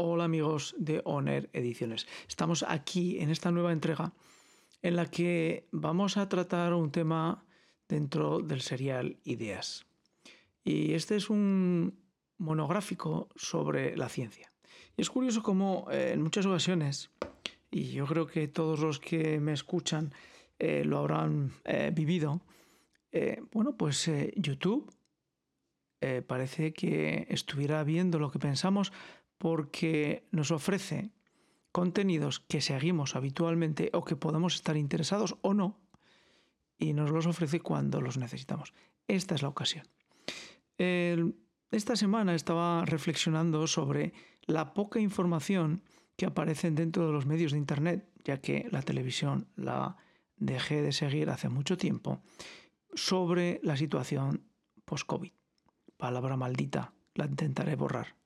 Hola 0.00 0.26
amigos 0.26 0.76
de 0.78 1.02
Oner 1.04 1.50
Ediciones. 1.52 2.06
Estamos 2.28 2.62
aquí 2.68 3.18
en 3.18 3.30
esta 3.30 3.50
nueva 3.50 3.72
entrega 3.72 4.12
en 4.80 4.94
la 4.94 5.06
que 5.06 5.66
vamos 5.72 6.16
a 6.16 6.28
tratar 6.28 6.72
un 6.72 6.92
tema 6.92 7.44
dentro 7.88 8.38
del 8.38 8.60
serial 8.60 9.16
Ideas. 9.24 9.86
Y 10.62 10.92
este 10.92 11.16
es 11.16 11.30
un 11.30 11.98
monográfico 12.36 13.28
sobre 13.34 13.96
la 13.96 14.08
ciencia. 14.08 14.52
Y 14.96 15.02
es 15.02 15.10
curioso 15.10 15.42
cómo 15.42 15.88
eh, 15.90 16.12
en 16.12 16.22
muchas 16.22 16.46
ocasiones, 16.46 17.10
y 17.68 17.90
yo 17.90 18.06
creo 18.06 18.28
que 18.28 18.46
todos 18.46 18.78
los 18.78 19.00
que 19.00 19.40
me 19.40 19.52
escuchan 19.52 20.12
eh, 20.60 20.84
lo 20.84 20.98
habrán 20.98 21.54
eh, 21.64 21.90
vivido, 21.92 22.40
bueno, 23.50 23.76
pues 23.76 24.08
YouTube 24.36 24.88
parece 26.28 26.72
que 26.72 27.26
estuviera 27.30 27.82
viendo 27.82 28.20
lo 28.20 28.30
que 28.30 28.38
pensamos 28.38 28.92
porque 29.38 30.26
nos 30.30 30.50
ofrece 30.50 31.12
contenidos 31.72 32.40
que 32.40 32.60
seguimos 32.60 33.14
habitualmente 33.14 33.90
o 33.92 34.04
que 34.04 34.16
podemos 34.16 34.54
estar 34.56 34.76
interesados 34.76 35.36
o 35.42 35.54
no, 35.54 35.78
y 36.76 36.92
nos 36.92 37.10
los 37.10 37.26
ofrece 37.26 37.60
cuando 37.60 38.00
los 38.00 38.18
necesitamos. 38.18 38.72
Esta 39.06 39.34
es 39.34 39.42
la 39.42 39.48
ocasión. 39.48 39.86
esta 41.70 41.96
semana 41.96 42.34
estaba 42.34 42.84
reflexionando 42.84 43.66
sobre 43.66 44.12
la 44.46 44.74
poca 44.74 45.00
información 45.00 45.82
que 46.16 46.26
aparece 46.26 46.70
dentro 46.70 47.06
de 47.06 47.12
los 47.12 47.26
medios 47.26 47.52
de 47.52 47.58
Internet, 47.58 48.08
ya 48.24 48.40
que 48.40 48.68
la 48.70 48.82
televisión 48.82 49.48
la 49.56 49.96
dejé 50.36 50.82
de 50.82 50.92
seguir 50.92 51.30
hace 51.30 51.48
mucho 51.48 51.76
tiempo, 51.76 52.22
sobre 52.94 53.60
la 53.62 53.76
situación 53.76 54.44
post-COVID. 54.84 55.32
Palabra 55.96 56.36
maldita, 56.36 56.92
la 57.14 57.26
intentaré 57.26 57.76
borrar 57.76 58.18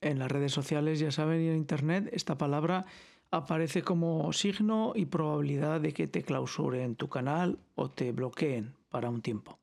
en 0.00 0.18
las 0.18 0.30
redes 0.30 0.52
sociales, 0.52 0.98
ya 0.98 1.10
saben, 1.10 1.42
y 1.42 1.48
en 1.48 1.56
Internet, 1.56 2.08
esta 2.12 2.36
palabra 2.38 2.86
aparece 3.30 3.82
como 3.82 4.32
signo 4.32 4.92
y 4.94 5.06
probabilidad 5.06 5.80
de 5.80 5.92
que 5.92 6.06
te 6.06 6.22
clausuren 6.22 6.96
tu 6.96 7.08
canal 7.08 7.58
o 7.74 7.90
te 7.90 8.12
bloqueen 8.12 8.74
para 8.88 9.10
un 9.10 9.22
tiempo. 9.22 9.58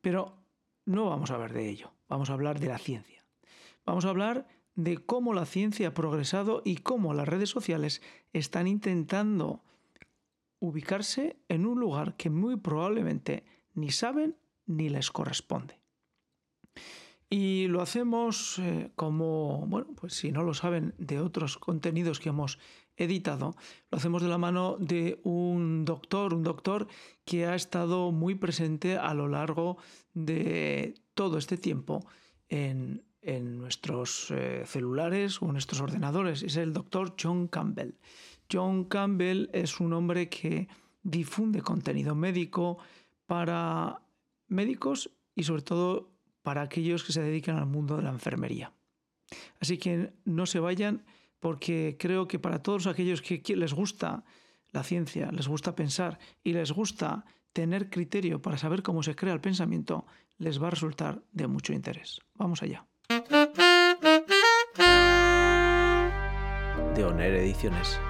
Pero 0.00 0.36
no 0.84 1.06
vamos 1.06 1.30
a 1.30 1.34
hablar 1.34 1.52
de 1.52 1.68
ello, 1.68 1.92
vamos 2.08 2.30
a 2.30 2.34
hablar 2.34 2.60
de 2.60 2.68
la 2.68 2.78
ciencia. 2.78 3.24
Vamos 3.84 4.04
a 4.04 4.10
hablar 4.10 4.46
de 4.74 4.98
cómo 4.98 5.34
la 5.34 5.46
ciencia 5.46 5.88
ha 5.88 5.94
progresado 5.94 6.62
y 6.64 6.76
cómo 6.76 7.14
las 7.14 7.28
redes 7.28 7.50
sociales 7.50 8.02
están 8.32 8.66
intentando 8.66 9.62
ubicarse 10.58 11.36
en 11.48 11.66
un 11.66 11.80
lugar 11.80 12.16
que 12.16 12.30
muy 12.30 12.56
probablemente 12.56 13.44
ni 13.74 13.90
saben 13.90 14.36
ni 14.66 14.88
les 14.88 15.10
corresponde. 15.10 15.79
Y 17.32 17.68
lo 17.68 17.80
hacemos 17.80 18.58
eh, 18.58 18.90
como, 18.96 19.64
bueno, 19.68 19.86
pues 19.94 20.14
si 20.14 20.32
no 20.32 20.42
lo 20.42 20.52
saben, 20.52 20.94
de 20.98 21.20
otros 21.20 21.58
contenidos 21.58 22.18
que 22.18 22.30
hemos 22.30 22.58
editado, 22.96 23.54
lo 23.88 23.98
hacemos 23.98 24.20
de 24.20 24.28
la 24.28 24.36
mano 24.36 24.76
de 24.80 25.20
un 25.22 25.84
doctor, 25.84 26.34
un 26.34 26.42
doctor 26.42 26.88
que 27.24 27.46
ha 27.46 27.54
estado 27.54 28.10
muy 28.10 28.34
presente 28.34 28.98
a 28.98 29.14
lo 29.14 29.28
largo 29.28 29.78
de 30.12 30.94
todo 31.14 31.38
este 31.38 31.56
tiempo 31.56 32.04
en, 32.48 33.04
nuestros 33.22 34.30
eh, 34.30 34.64
celulares 34.66 35.40
o 35.40 35.46
en 35.46 35.52
nuestros 35.52 35.80
ordenadores. 35.80 36.42
Es 36.42 36.56
el 36.56 36.72
doctor 36.72 37.14
John 37.20 37.46
Campbell. 37.46 37.94
John 38.50 38.86
Campbell 38.86 39.50
es 39.52 39.78
un 39.78 39.92
hombre 39.92 40.28
que 40.28 40.68
difunde 41.02 41.62
contenido 41.62 42.14
médico 42.16 42.78
para 43.26 44.02
médicos 44.48 45.10
y 45.36 45.44
sobre 45.44 45.62
todo 45.62 46.10
para 46.50 46.62
aquellos 46.62 47.04
que 47.04 47.12
se 47.12 47.22
dedican 47.22 47.58
al 47.58 47.66
mundo 47.66 47.96
de 47.96 48.02
la 48.02 48.10
enfermería. 48.10 48.72
Así 49.60 49.78
que 49.78 50.14
no 50.24 50.46
se 50.46 50.58
vayan 50.58 51.04
porque 51.38 51.96
creo 51.96 52.26
que 52.26 52.40
para 52.40 52.60
todos 52.60 52.88
aquellos 52.88 53.22
que 53.22 53.40
les 53.54 53.72
gusta 53.72 54.24
la 54.72 54.82
ciencia, 54.82 55.30
les 55.30 55.46
gusta 55.46 55.76
pensar 55.76 56.18
y 56.42 56.52
les 56.52 56.72
gusta 56.72 57.24
tener 57.52 57.88
criterio 57.88 58.42
para 58.42 58.58
saber 58.58 58.82
cómo 58.82 59.04
se 59.04 59.14
crea 59.14 59.32
el 59.32 59.40
pensamiento, 59.40 60.06
les 60.38 60.60
va 60.60 60.66
a 60.66 60.70
resultar 60.70 61.22
de 61.30 61.46
mucho 61.46 61.72
interés. 61.72 62.18
Vamos 62.34 62.64
allá. 62.64 62.84
Ediciones. 66.98 68.00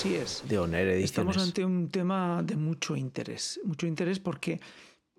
Así 0.00 0.14
es. 0.14 0.42
De 0.48 0.58
Oner 0.58 0.88
Estamos 0.88 1.36
ante 1.36 1.62
un 1.62 1.90
tema 1.90 2.42
de 2.42 2.56
mucho 2.56 2.96
interés. 2.96 3.60
Mucho 3.64 3.86
interés 3.86 4.18
porque 4.18 4.58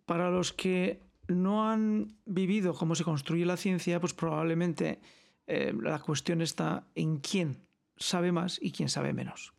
para 0.08 0.32
los 0.32 0.54
que 0.54 1.04
no 1.28 1.70
han 1.70 2.16
vivido 2.26 2.74
cómo 2.74 2.96
se 2.96 3.04
construye 3.04 3.46
la 3.46 3.58
ciencia, 3.58 4.00
pues 4.00 4.16
probablemente 4.16 5.00
eh, 5.46 5.72
la 5.80 6.00
cuestión 6.00 6.42
está 6.42 6.88
en 6.96 7.18
quién 7.18 7.60
sabe 7.96 8.32
más 8.32 8.58
y 8.60 8.72
quién 8.72 8.90
sabe 8.90 9.14
menos. 9.14 9.54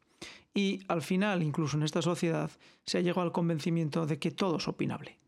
Y 0.55 0.81
al 0.88 1.03
final, 1.03 1.44
incluso 1.44 1.77
en 1.77 1.84
esta 1.84 2.03
sociedad, 2.03 2.50
se 2.84 2.99
ha 2.99 3.00
llegado 3.00 3.22
al 3.22 3.31
convencimiento 3.31 4.06
de 4.06 4.19
que 4.19 4.32
todo 4.32 4.56
es 4.56 4.66
opinable, 4.66 5.21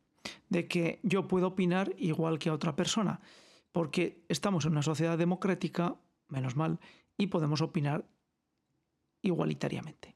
de 0.49 0.67
que 0.67 0.99
yo 1.05 1.29
puedo 1.29 1.47
opinar 1.47 1.95
igual 1.99 2.41
que 2.41 2.49
a 2.49 2.55
otra 2.55 2.75
persona, 2.75 3.21
porque 3.71 4.25
estamos 4.29 4.65
en 4.65 4.73
una 4.73 4.83
sociedad 4.83 5.17
democrática, 5.17 5.95
menos 6.27 6.57
mal, 6.57 6.81
y 7.17 7.29
podemos 7.29 7.61
opinar 7.61 8.05
igualitariamente. 9.25 10.15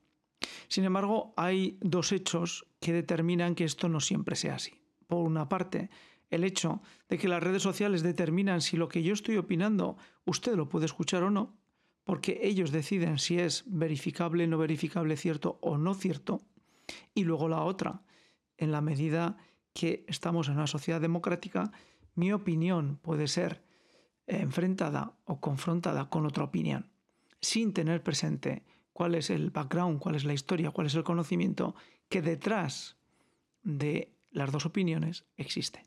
Sin 0.69 0.85
embargo, 0.85 1.33
hay 1.37 1.79
dos 1.81 2.13
hechos 2.13 2.67
que 2.81 2.93
determinan 2.93 3.55
que 3.55 3.65
esto 3.65 3.89
no 3.89 4.01
siempre 4.01 4.37
sea 4.37 4.57
así. 4.57 4.83
Por 5.07 5.25
una 5.25 5.49
parte, 5.49 5.91
el 6.31 6.45
hecho 6.45 6.83
de 7.09 7.19
que 7.19 7.29
las 7.29 7.43
redes 7.43 7.63
sociales 7.63 8.03
determinan 8.03 8.61
si 8.61 8.77
lo 8.77 8.89
que 8.89 9.03
yo 9.03 9.15
estoy 9.15 9.39
opinando 9.39 9.97
usted 10.25 10.55
lo 10.55 10.69
puede 10.69 10.87
escuchar 10.87 11.23
o 11.23 11.31
no, 11.31 11.57
porque 12.05 12.41
ellos 12.43 12.71
deciden 12.71 13.19
si 13.19 13.39
es 13.39 13.65
verificable, 13.67 14.47
no 14.47 14.59
verificable, 14.59 15.17
cierto 15.17 15.59
o 15.63 15.79
no 15.79 15.95
cierto. 15.95 16.43
Y 17.15 17.25
luego 17.25 17.49
la 17.49 17.63
otra, 17.63 18.03
en 18.57 18.73
la 18.73 18.81
medida 18.81 19.37
que 19.73 20.05
estamos 20.07 20.49
en 20.49 20.55
una 20.55 20.67
sociedad 20.67 21.01
democrática, 21.01 21.73
mi 22.15 22.33
opinión 22.33 22.99
puede 23.01 23.29
ser 23.29 23.63
enfrentada 24.27 25.17
o 25.25 25.41
confrontada 25.41 26.11
con 26.11 26.27
otra 26.27 26.45
opinión, 26.45 26.91
sin 27.41 27.73
tener 27.73 28.03
presente 28.03 28.65
cuál 28.99 29.15
es 29.15 29.31
el 29.31 29.51
background, 29.51 30.01
cuál 30.01 30.17
es 30.17 30.25
la 30.25 30.33
historia, 30.33 30.73
cuál 30.73 30.89
es 30.89 30.95
el 30.97 31.05
conocimiento 31.05 31.77
que 32.09 32.21
detrás 32.21 32.97
de 33.63 34.13
las 34.33 34.51
dos 34.51 34.67
opiniones 34.67 35.25
existe. 35.37 35.87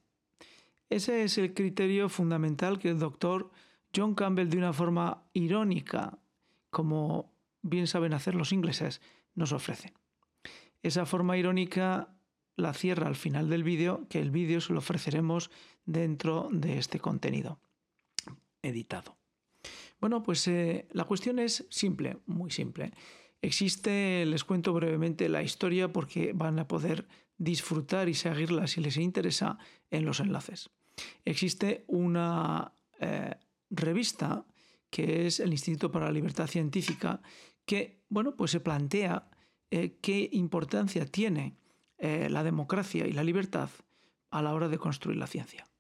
Ese 0.90 1.26
es 1.26 1.38
el 1.38 1.54
criterio 1.54 2.08
fundamental 2.08 2.80
que 2.80 2.88
el 2.88 3.00
doctor 3.00 3.52
John 3.94 4.16
Campbell, 4.16 4.48
de 4.48 4.58
una 4.58 4.72
forma 4.72 5.26
irónica, 5.34 6.20
como 6.70 7.34
bien 7.62 7.86
saben 7.86 8.14
hacer 8.14 8.34
los 8.34 8.54
ingleses, 8.54 9.02
nos 9.36 9.52
ofrece. 9.52 9.92
Esa 10.82 11.06
forma 11.06 11.36
irónica 11.36 12.16
la 12.56 12.74
cierra 12.74 13.08
al 13.08 13.18
final 13.18 13.50
del 13.50 13.66
vídeo, 13.66 14.08
que 14.08 14.22
el 14.22 14.32
vídeo 14.32 14.62
se 14.62 14.72
lo 14.72 14.80
ofreceremos 14.80 15.52
dentro 15.84 16.48
de 16.50 16.78
este 16.78 17.02
contenido 17.02 17.60
editado. 18.62 19.18
Bueno, 20.02 20.24
pues 20.24 20.48
eh, 20.48 20.88
la 20.92 21.04
cuestión 21.04 21.38
es 21.38 21.68
simple, 21.70 22.18
muy 22.26 22.50
simple. 22.50 22.92
Existe, 23.40 24.26
les 24.26 24.44
cuento 24.44 24.74
brevemente 24.74 25.30
la 25.30 25.44
historia 25.44 25.94
porque 25.94 26.34
van 26.34 26.58
a 26.58 26.68
poder 26.68 27.08
disfrutar 27.38 28.10
y 28.10 28.16
seguirla 28.16 28.66
si 28.66 28.82
les 28.82 28.98
interesa 28.98 29.60
en 29.92 30.06
los 30.06 30.20
enlaces. 30.20 30.72
Existe 31.24 31.86
una 31.88 32.74
eh, 33.00 33.36
revista 33.70 34.44
que 34.90 35.28
es 35.28 35.40
el 35.40 35.52
Instituto 35.52 35.92
para 35.92 36.08
la 36.08 36.12
Libertad 36.12 36.48
Científica 36.48 37.22
que, 37.66 38.02
bueno, 38.10 38.36
pues 38.36 38.52
se 38.52 38.60
plantea 38.60 39.30
eh, 39.70 39.98
qué 40.02 40.30
importancia 40.34 41.06
tiene 41.06 41.58
la 42.04 42.44
democracia 42.44 43.06
y 43.06 43.12
la 43.12 43.24
libertad 43.24 43.70
a 44.32 44.42
la 44.42 44.56
hora 44.56 44.70
de 44.70 44.80
construir 44.80 45.20
la 45.20 45.28
ciencia. 45.28 45.71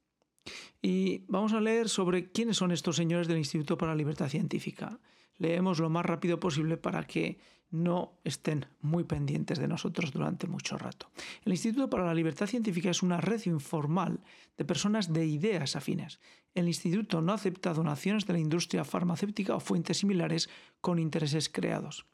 Y 0.81 1.25
vamos 1.27 1.53
a 1.53 1.61
leer 1.61 1.89
sobre 1.89 2.31
quiénes 2.31 2.57
son 2.57 2.71
estos 2.71 2.95
señores 2.95 3.27
del 3.27 3.37
Instituto 3.37 3.77
para 3.77 3.91
la 3.91 3.97
Libertad 3.97 4.29
Científica. 4.29 4.99
Leemos 5.37 5.79
lo 5.79 5.89
más 5.89 6.05
rápido 6.05 6.39
posible 6.39 6.77
para 6.77 7.05
que 7.05 7.39
no 7.71 8.19
estén 8.23 8.65
muy 8.81 9.05
pendientes 9.05 9.57
de 9.57 9.67
nosotros 9.67 10.11
durante 10.11 10.47
mucho 10.47 10.77
rato. 10.77 11.09
El 11.45 11.53
Instituto 11.53 11.89
para 11.89 12.05
la 12.05 12.13
Libertad 12.13 12.47
Científica 12.47 12.89
es 12.89 13.01
una 13.01 13.21
red 13.21 13.41
informal 13.45 14.19
de 14.57 14.65
personas 14.65 15.13
de 15.13 15.25
ideas 15.25 15.75
afines. 15.75 16.19
El 16.53 16.67
instituto 16.67 17.21
no 17.21 17.31
acepta 17.31 17.73
donaciones 17.73 18.25
de 18.25 18.33
la 18.33 18.39
industria 18.39 18.83
farmacéutica 18.83 19.55
o 19.55 19.61
fuentes 19.61 19.99
similares 19.99 20.49
con 20.81 20.99
intereses 20.99 21.47
creados. 21.47 22.05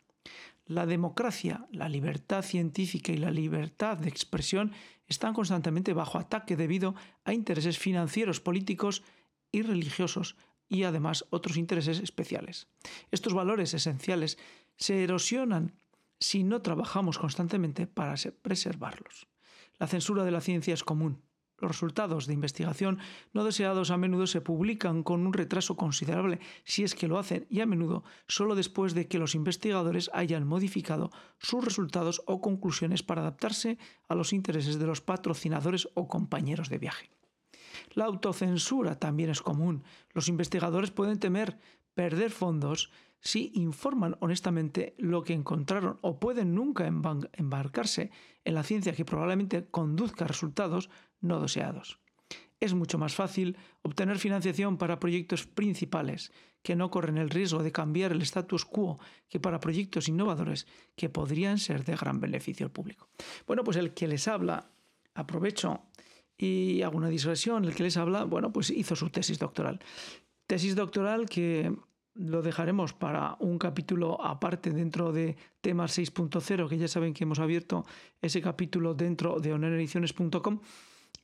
La 0.68 0.86
democracia, 0.86 1.66
la 1.72 1.88
libertad 1.88 2.44
científica 2.44 3.14
y 3.14 3.18
la 3.18 3.32
libertad 3.32 3.98
de 3.98 4.10
expresión 4.10 4.74
están 5.08 5.34
constantemente 5.34 5.94
bajo 5.94 6.18
ataque 6.18 6.58
debido 6.58 6.94
a 7.24 7.34
intereses 7.34 7.80
financieros, 7.80 8.42
políticos 8.42 9.02
y 9.50 9.62
religiosos 9.62 10.36
y 10.68 10.84
además 10.84 11.26
otros 11.30 11.56
intereses 11.56 12.00
especiales. 12.00 12.68
Estos 13.12 13.34
valores 13.34 13.74
esenciales 13.74 14.38
se 14.76 15.06
erosionan 15.06 15.74
si 16.20 16.44
no 16.44 16.62
trabajamos 16.62 17.18
constantemente 17.18 17.88
para 17.88 18.16
preservarlos. 18.42 19.28
La 19.80 19.88
censura 19.88 20.26
de 20.26 20.32
la 20.32 20.42
ciencia 20.42 20.74
es 20.74 20.84
común. 20.84 21.22
Los 21.60 21.72
resultados 21.72 22.28
de 22.28 22.34
investigación 22.34 23.00
no 23.34 23.44
deseados 23.44 23.90
a 23.90 23.98
menudo 23.98 24.28
se 24.28 24.42
publican 24.42 25.02
con 25.02 25.26
un 25.26 25.34
retraso 25.34 25.76
considerable, 25.76 26.40
si 26.64 26.84
es 26.84 26.94
que 26.94 27.08
lo 27.08 27.18
hacen, 27.18 27.48
y 27.50 27.62
a 27.62 27.66
menudo 27.66 28.04
solo 28.28 28.54
después 28.54 28.94
de 28.94 29.08
que 29.08 29.18
los 29.18 29.34
investigadores 29.34 30.12
hayan 30.14 30.48
modificado 30.48 31.12
sus 31.40 31.64
resultados 31.64 32.22
o 32.28 32.42
conclusiones 32.42 33.02
para 33.02 33.22
adaptarse 33.22 33.80
a 34.08 34.14
los 34.14 34.34
intereses 34.34 34.78
de 34.78 34.86
los 34.86 35.02
patrocinadores 35.02 35.90
o 35.96 36.08
compañeros 36.08 36.70
de 36.70 36.78
viaje. 36.78 37.10
La 37.94 38.06
autocensura 38.06 39.00
también 39.00 39.30
es 39.30 39.42
común. 39.42 39.84
Los 40.14 40.28
investigadores 40.28 40.92
pueden 40.92 41.20
temer 41.20 41.58
perder 41.98 42.30
fondos 42.30 42.92
si 43.20 43.52
informan 43.56 44.18
honestamente 44.20 44.94
lo 45.00 45.24
que 45.24 45.34
encontraron 45.34 45.98
o 46.02 46.20
pueden 46.20 46.54
nunca 46.54 46.86
embarcarse 46.86 48.12
en 48.46 48.54
la 48.54 48.62
ciencia 48.62 48.94
que 48.94 49.04
probablemente 49.04 49.66
conduzca 49.66 50.24
a 50.26 50.28
resultados 50.28 50.92
no 51.22 51.42
deseados. 51.42 52.00
Es 52.60 52.76
mucho 52.76 53.00
más 53.00 53.16
fácil 53.16 53.58
obtener 53.82 54.20
financiación 54.20 54.78
para 54.78 55.00
proyectos 55.00 55.48
principales 55.48 56.32
que 56.62 56.76
no 56.76 56.92
corren 56.92 57.18
el 57.18 57.32
riesgo 57.32 57.64
de 57.64 57.72
cambiar 57.72 58.12
el 58.12 58.22
status 58.22 58.64
quo 58.64 59.00
que 59.28 59.40
para 59.40 59.60
proyectos 59.60 60.08
innovadores 60.08 60.68
que 60.96 61.10
podrían 61.10 61.58
ser 61.58 61.84
de 61.84 61.96
gran 61.96 62.20
beneficio 62.20 62.68
al 62.68 62.72
público. 62.72 63.10
Bueno, 63.48 63.64
pues 63.64 63.78
el 63.78 63.96
que 63.96 64.08
les 64.08 64.28
habla, 64.28 64.70
aprovecho 65.16 65.82
y 66.38 66.84
hago 66.84 66.98
una 66.98 67.10
digresión, 67.10 67.66
el 67.66 67.74
que 67.74 67.84
les 67.84 67.98
habla, 67.98 68.24
bueno, 68.24 68.54
pues 68.54 68.70
hizo 68.70 68.96
su 68.96 69.10
tesis 69.10 69.40
doctoral. 69.40 69.80
Tesis 70.46 70.76
doctoral 70.76 71.28
que 71.28 71.76
lo 72.18 72.42
dejaremos 72.42 72.94
para 72.94 73.38
un 73.40 73.58
capítulo 73.58 74.24
aparte 74.24 74.72
dentro 74.72 75.12
de 75.12 75.38
temas 75.62 75.98
6.0, 75.98 76.68
que 76.68 76.78
ya 76.78 76.88
saben 76.88 77.14
que 77.14 77.24
hemos 77.24 77.40
abierto 77.40 77.86
ese 78.22 78.42
capítulo 78.42 78.94
dentro 78.94 79.40
de 79.40 79.54
honorediciones.com 79.54 80.60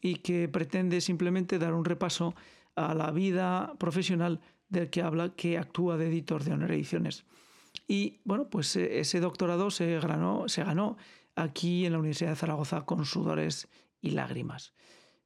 y 0.01 0.16
que 0.16 0.48
pretende 0.48 1.01
simplemente 1.01 1.60
dar 1.60 1.74
un 1.74 1.86
repaso 1.86 2.36
a 2.75 2.94
la 2.94 3.12
vida 3.12 3.74
profesional 3.78 4.42
del 4.69 4.90
que 4.90 5.01
habla, 5.01 5.36
que 5.36 5.57
actúa 5.57 5.98
de 5.98 6.07
editor 6.07 6.44
de 6.44 6.54
Honor 6.54 6.72
Ediciones. 6.72 7.25
Y 7.88 8.22
bueno, 8.24 8.50
pues 8.50 8.75
eh, 8.75 9.00
ese 9.00 9.19
doctorado 9.19 9.72
se 9.72 10.00
se 10.48 10.63
ganó 10.63 10.98
aquí 11.36 11.86
en 11.86 11.94
la 11.94 12.00
Universidad 12.00 12.31
de 12.31 12.36
Zaragoza 12.36 12.86
con 12.86 13.06
sudores 13.06 13.68
y 14.01 14.12
lágrimas. 14.12 14.74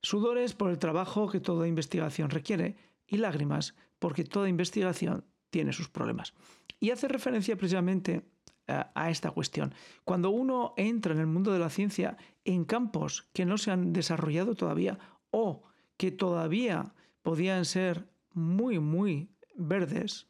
Sudores 0.02 0.54
por 0.54 0.70
el 0.70 0.80
trabajo 0.80 1.28
que 1.28 1.40
toda 1.40 1.68
investigación 1.68 2.30
requiere 2.30 2.78
y 3.08 3.18
lágrimas 3.18 3.76
porque 4.00 4.24
toda 4.24 4.50
investigación 4.50 5.26
tiene 5.50 5.74
sus 5.74 5.90
problemas. 5.90 6.34
Y 6.80 6.92
hace 6.92 7.08
referencia 7.08 7.56
precisamente 7.58 8.24
eh, 8.68 8.84
a 8.94 9.10
esta 9.10 9.32
cuestión. 9.32 9.74
Cuando 10.04 10.30
uno 10.30 10.74
entra 10.78 11.14
en 11.14 11.20
el 11.20 11.28
mundo 11.28 11.52
de 11.52 11.60
la 11.60 11.70
ciencia 11.70 12.18
en 12.46 12.66
campos 12.66 13.30
que 13.34 13.46
no 13.46 13.58
se 13.58 13.72
han 13.72 13.94
desarrollado 13.94 14.56
todavía 14.56 15.00
o 15.32 15.64
que 15.98 16.12
todavía 16.12 16.94
podían 17.22 17.66
ser 17.66 18.08
muy, 18.34 18.80
muy 18.80 19.30
verdes, 19.56 20.28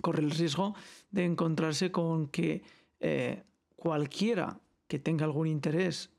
corre 0.00 0.22
el 0.22 0.30
riesgo 0.30 0.74
de 1.10 1.24
encontrarse 1.24 1.90
con 1.90 2.28
que 2.28 2.62
eh, 3.00 3.42
cualquiera 3.76 4.60
que 4.86 4.98
tenga 4.98 5.24
algún 5.24 5.46
interés 5.46 6.10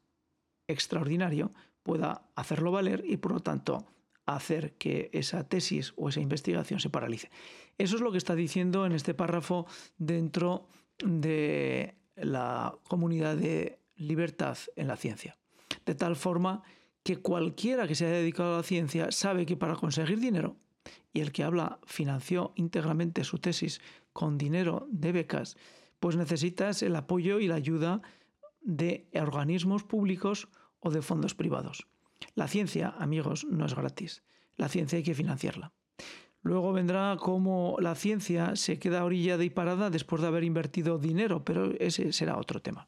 extraordinario 0.68 1.54
pueda 1.84 2.28
hacerlo 2.36 2.72
valer 2.72 3.04
y 3.06 3.18
por 3.18 3.32
lo 3.34 3.40
tanto 3.40 3.86
hacer 4.26 4.74
que 4.74 5.10
esa 5.14 5.48
tesis 5.48 5.94
o 5.96 6.10
esa 6.10 6.22
investigación 6.22 6.80
se 6.80 6.90
paralice. 6.90 7.30
Eso 7.78 7.96
es 7.96 8.02
lo 8.02 8.12
que 8.12 8.18
está 8.18 8.36
diciendo 8.36 8.86
en 8.86 8.92
este 8.92 9.14
párrafo 9.14 9.68
dentro 9.98 10.68
de 11.00 11.96
la 12.16 12.78
comunidad 12.88 13.36
de 13.36 13.80
libertad 13.96 14.58
en 14.76 14.88
la 14.88 14.98
ciencia. 14.98 15.38
De 15.86 15.96
tal 15.96 16.16
forma 16.16 16.64
que 17.04 17.18
cualquiera 17.18 17.88
que 17.88 17.96
se 17.96 18.06
haya 18.06 18.18
dedicado 18.18 18.56
a 18.56 18.58
la 18.58 18.64
ciencia 18.64 19.12
sabe 19.12 19.46
que 19.46 19.58
para 19.58 19.76
conseguir 19.76 20.20
dinero, 20.20 20.58
y 21.14 21.22
el 21.22 21.32
que 21.32 21.44
habla 21.44 21.80
financió 21.86 22.52
íntegramente 22.56 23.24
su 23.24 23.38
tesis 23.40 23.82
con 24.12 24.38
dinero 24.38 24.88
de 24.90 25.12
becas, 25.12 25.58
pues 26.00 26.16
necesitas 26.16 26.82
el 26.84 26.96
apoyo 26.96 27.40
y 27.40 27.48
la 27.48 27.56
ayuda 27.56 28.02
de 28.62 29.08
organismos 29.14 29.84
públicos 29.84 30.48
o 30.80 30.90
de 30.90 31.02
fondos 31.02 31.36
privados. 31.36 31.88
La 32.34 32.48
ciencia, 32.48 32.96
amigos, 32.98 33.46
no 33.46 33.66
es 33.66 33.76
gratis. 33.76 34.24
La 34.58 34.70
ciencia 34.70 34.98
hay 34.98 35.04
que 35.04 35.16
financiarla. 35.16 35.74
Luego 36.42 36.74
vendrá 36.74 37.18
cómo 37.20 37.78
la 37.80 37.96
ciencia 37.96 38.56
se 38.56 38.78
queda 38.78 39.04
orillada 39.04 39.44
y 39.44 39.50
parada 39.50 39.90
después 39.90 40.22
de 40.22 40.28
haber 40.28 40.44
invertido 40.44 41.00
dinero, 41.00 41.44
pero 41.44 41.72
ese 41.80 42.14
será 42.14 42.38
otro 42.38 42.62
tema. 42.62 42.88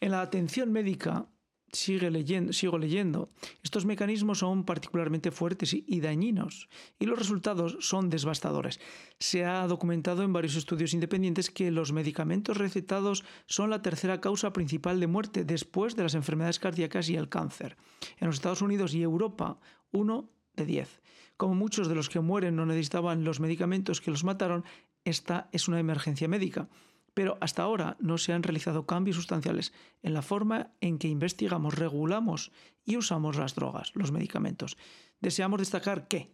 En 0.00 0.12
la 0.12 0.22
atención 0.22 0.72
médica, 0.72 1.26
sigue 1.72 2.10
leyendo, 2.10 2.52
sigo 2.52 2.78
leyendo, 2.78 3.30
estos 3.62 3.84
mecanismos 3.84 4.38
son 4.38 4.64
particularmente 4.64 5.30
fuertes 5.30 5.74
y 5.74 6.00
dañinos 6.00 6.68
y 6.98 7.06
los 7.06 7.18
resultados 7.18 7.76
son 7.80 8.10
devastadores. 8.10 8.80
Se 9.18 9.44
ha 9.44 9.66
documentado 9.66 10.22
en 10.22 10.32
varios 10.32 10.56
estudios 10.56 10.94
independientes 10.94 11.50
que 11.50 11.70
los 11.70 11.92
medicamentos 11.92 12.56
recetados 12.56 13.24
son 13.46 13.70
la 13.70 13.82
tercera 13.82 14.20
causa 14.20 14.52
principal 14.52 15.00
de 15.00 15.06
muerte 15.06 15.44
después 15.44 15.96
de 15.96 16.02
las 16.02 16.14
enfermedades 16.14 16.58
cardíacas 16.58 17.08
y 17.08 17.16
el 17.16 17.28
cáncer. 17.28 17.76
En 18.18 18.26
los 18.26 18.36
Estados 18.36 18.62
Unidos 18.62 18.94
y 18.94 19.02
Europa, 19.02 19.58
uno 19.92 20.30
de 20.56 20.66
diez. 20.66 21.00
Como 21.36 21.54
muchos 21.54 21.88
de 21.88 21.94
los 21.94 22.08
que 22.08 22.20
mueren 22.20 22.56
no 22.56 22.66
necesitaban 22.66 23.24
los 23.24 23.40
medicamentos 23.40 24.00
que 24.00 24.10
los 24.10 24.24
mataron, 24.24 24.64
esta 25.04 25.48
es 25.52 25.68
una 25.68 25.80
emergencia 25.80 26.28
médica. 26.28 26.68
Pero 27.14 27.38
hasta 27.40 27.62
ahora 27.62 27.96
no 28.00 28.18
se 28.18 28.32
han 28.32 28.42
realizado 28.42 28.86
cambios 28.86 29.16
sustanciales 29.16 29.72
en 30.02 30.14
la 30.14 30.22
forma 30.22 30.72
en 30.80 30.98
que 30.98 31.08
investigamos, 31.08 31.74
regulamos 31.74 32.52
y 32.84 32.96
usamos 32.96 33.36
las 33.36 33.54
drogas, 33.54 33.92
los 33.94 34.12
medicamentos. 34.12 34.76
Deseamos 35.20 35.58
destacar 35.58 36.08
que, 36.08 36.32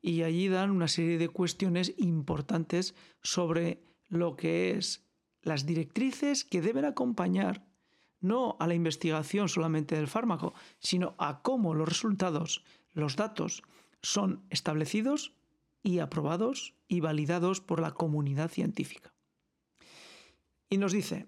y 0.00 0.22
allí 0.22 0.48
dan 0.48 0.70
una 0.70 0.88
serie 0.88 1.18
de 1.18 1.28
cuestiones 1.28 1.94
importantes 1.98 2.94
sobre 3.22 3.84
lo 4.08 4.36
que 4.36 4.72
es 4.72 5.06
las 5.42 5.66
directrices 5.66 6.44
que 6.44 6.62
deben 6.62 6.84
acompañar 6.84 7.66
no 8.20 8.56
a 8.60 8.66
la 8.66 8.74
investigación 8.74 9.48
solamente 9.48 9.96
del 9.96 10.06
fármaco, 10.06 10.54
sino 10.78 11.14
a 11.18 11.42
cómo 11.42 11.74
los 11.74 11.88
resultados, 11.88 12.64
los 12.92 13.16
datos, 13.16 13.62
son 14.00 14.44
establecidos 14.50 15.34
y 15.82 15.98
aprobados 15.98 16.74
y 16.88 17.00
validados 17.00 17.60
por 17.60 17.80
la 17.80 17.92
comunidad 17.92 18.48
científica. 18.48 19.12
Y 20.72 20.78
nos 20.78 20.92
dice, 20.92 21.26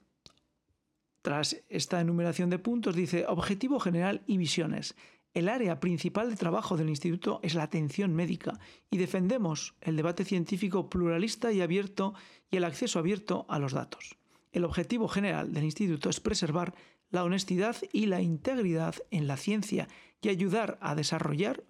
tras 1.20 1.62
esta 1.68 2.00
enumeración 2.00 2.48
de 2.48 2.58
puntos, 2.58 2.96
dice 2.96 3.26
objetivo 3.28 3.78
general 3.78 4.22
y 4.26 4.38
visiones. 4.38 4.94
El 5.34 5.50
área 5.50 5.80
principal 5.80 6.30
de 6.30 6.36
trabajo 6.36 6.78
del 6.78 6.88
instituto 6.88 7.40
es 7.42 7.54
la 7.54 7.64
atención 7.64 8.14
médica 8.14 8.58
y 8.90 8.96
defendemos 8.96 9.74
el 9.82 9.96
debate 9.96 10.24
científico 10.24 10.88
pluralista 10.88 11.52
y 11.52 11.60
abierto 11.60 12.14
y 12.50 12.56
el 12.56 12.64
acceso 12.64 12.98
abierto 12.98 13.44
a 13.50 13.58
los 13.58 13.74
datos. 13.74 14.16
El 14.50 14.64
objetivo 14.64 15.08
general 15.08 15.52
del 15.52 15.64
instituto 15.64 16.08
es 16.08 16.20
preservar 16.20 16.74
la 17.10 17.22
honestidad 17.22 17.76
y 17.92 18.06
la 18.06 18.22
integridad 18.22 18.94
en 19.10 19.26
la 19.26 19.36
ciencia 19.36 19.88
y 20.22 20.30
ayudar 20.30 20.78
a 20.80 20.94
desarrollar 20.94 21.64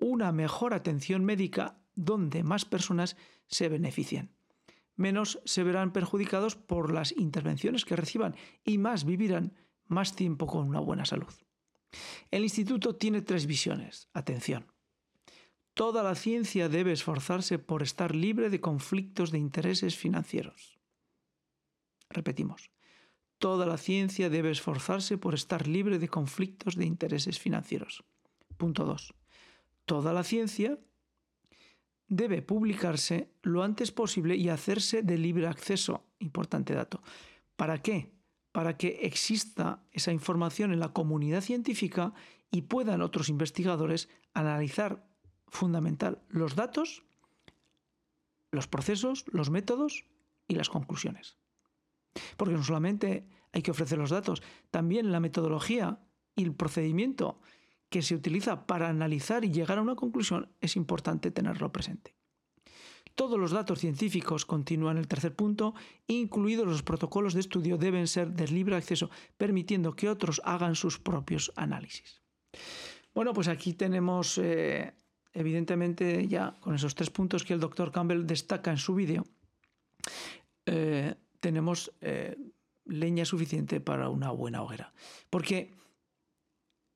una 0.00 0.32
mejor 0.32 0.74
atención 0.74 1.24
médica 1.24 1.78
donde 1.94 2.42
más 2.42 2.64
personas 2.64 3.16
se 3.46 3.68
beneficien. 3.68 4.34
Menos 4.96 5.40
se 5.44 5.62
verán 5.62 5.92
perjudicados 5.92 6.56
por 6.56 6.92
las 6.92 7.12
intervenciones 7.12 7.84
que 7.84 7.96
reciban 7.96 8.36
y 8.64 8.78
más 8.78 9.04
vivirán 9.04 9.54
más 9.86 10.14
tiempo 10.14 10.46
con 10.46 10.68
una 10.68 10.80
buena 10.80 11.04
salud. 11.04 11.32
El 12.30 12.42
instituto 12.42 12.96
tiene 12.96 13.22
tres 13.22 13.46
visiones. 13.46 14.08
Atención. 14.12 14.66
Toda 15.74 16.02
la 16.02 16.14
ciencia 16.14 16.68
debe 16.68 16.92
esforzarse 16.92 17.58
por 17.58 17.82
estar 17.82 18.14
libre 18.14 18.48
de 18.50 18.60
conflictos 18.60 19.32
de 19.32 19.38
intereses 19.38 19.96
financieros. 19.96 20.78
Repetimos. 22.08 22.70
Toda 23.38 23.66
la 23.66 23.76
ciencia 23.76 24.30
debe 24.30 24.50
esforzarse 24.50 25.18
por 25.18 25.34
estar 25.34 25.66
libre 25.66 25.98
de 25.98 26.08
conflictos 26.08 26.76
de 26.76 26.86
intereses 26.86 27.38
financieros. 27.40 28.04
Punto 28.56 28.84
2 28.84 29.14
toda 29.84 30.12
la 30.12 30.24
ciencia 30.24 30.78
debe 32.08 32.42
publicarse 32.42 33.30
lo 33.42 33.62
antes 33.62 33.92
posible 33.92 34.36
y 34.36 34.48
hacerse 34.48 35.02
de 35.02 35.18
libre 35.18 35.46
acceso. 35.46 36.04
Importante 36.18 36.74
dato. 36.74 37.02
¿Para 37.56 37.82
qué? 37.82 38.12
Para 38.52 38.76
que 38.76 39.00
exista 39.02 39.82
esa 39.92 40.12
información 40.12 40.72
en 40.72 40.80
la 40.80 40.92
comunidad 40.92 41.40
científica 41.40 42.12
y 42.50 42.62
puedan 42.62 43.02
otros 43.02 43.28
investigadores 43.28 44.08
analizar 44.32 45.06
fundamental 45.48 46.22
los 46.28 46.54
datos, 46.54 47.04
los 48.50 48.68
procesos, 48.68 49.24
los 49.28 49.50
métodos 49.50 50.04
y 50.46 50.54
las 50.54 50.68
conclusiones. 50.68 51.36
Porque 52.36 52.54
no 52.54 52.62
solamente 52.62 53.26
hay 53.52 53.62
que 53.62 53.70
ofrecer 53.70 53.98
los 53.98 54.10
datos, 54.10 54.42
también 54.70 55.10
la 55.10 55.20
metodología 55.20 56.00
y 56.36 56.44
el 56.44 56.54
procedimiento 56.54 57.40
que 57.94 58.02
se 58.02 58.16
utiliza 58.16 58.66
para 58.66 58.88
analizar 58.88 59.44
y 59.44 59.52
llegar 59.52 59.78
a 59.78 59.82
una 59.82 59.94
conclusión 59.94 60.50
es 60.60 60.74
importante 60.74 61.30
tenerlo 61.30 61.70
presente. 61.70 62.16
Todos 63.14 63.38
los 63.38 63.52
datos 63.52 63.78
científicos, 63.78 64.44
continúan 64.44 64.98
el 64.98 65.06
tercer 65.06 65.36
punto, 65.36 65.74
incluidos 66.08 66.66
los 66.66 66.82
protocolos 66.82 67.34
de 67.34 67.40
estudio, 67.46 67.78
deben 67.78 68.08
ser 68.08 68.32
de 68.32 68.48
libre 68.48 68.74
acceso, 68.74 69.10
permitiendo 69.36 69.94
que 69.94 70.08
otros 70.08 70.42
hagan 70.44 70.74
sus 70.74 70.98
propios 70.98 71.52
análisis. 71.54 72.20
Bueno, 73.14 73.32
pues 73.32 73.46
aquí 73.46 73.74
tenemos, 73.74 74.38
eh, 74.38 74.92
evidentemente, 75.32 76.26
ya 76.26 76.56
con 76.58 76.74
esos 76.74 76.96
tres 76.96 77.10
puntos 77.10 77.44
que 77.44 77.54
el 77.54 77.60
doctor 77.60 77.92
Campbell 77.92 78.26
destaca 78.26 78.72
en 78.72 78.78
su 78.78 78.96
vídeo, 78.96 79.24
eh, 80.66 81.14
tenemos 81.38 81.92
eh, 82.00 82.36
leña 82.86 83.24
suficiente 83.24 83.78
para 83.80 84.08
una 84.08 84.32
buena 84.32 84.62
hoguera. 84.62 84.92
Porque 85.30 85.83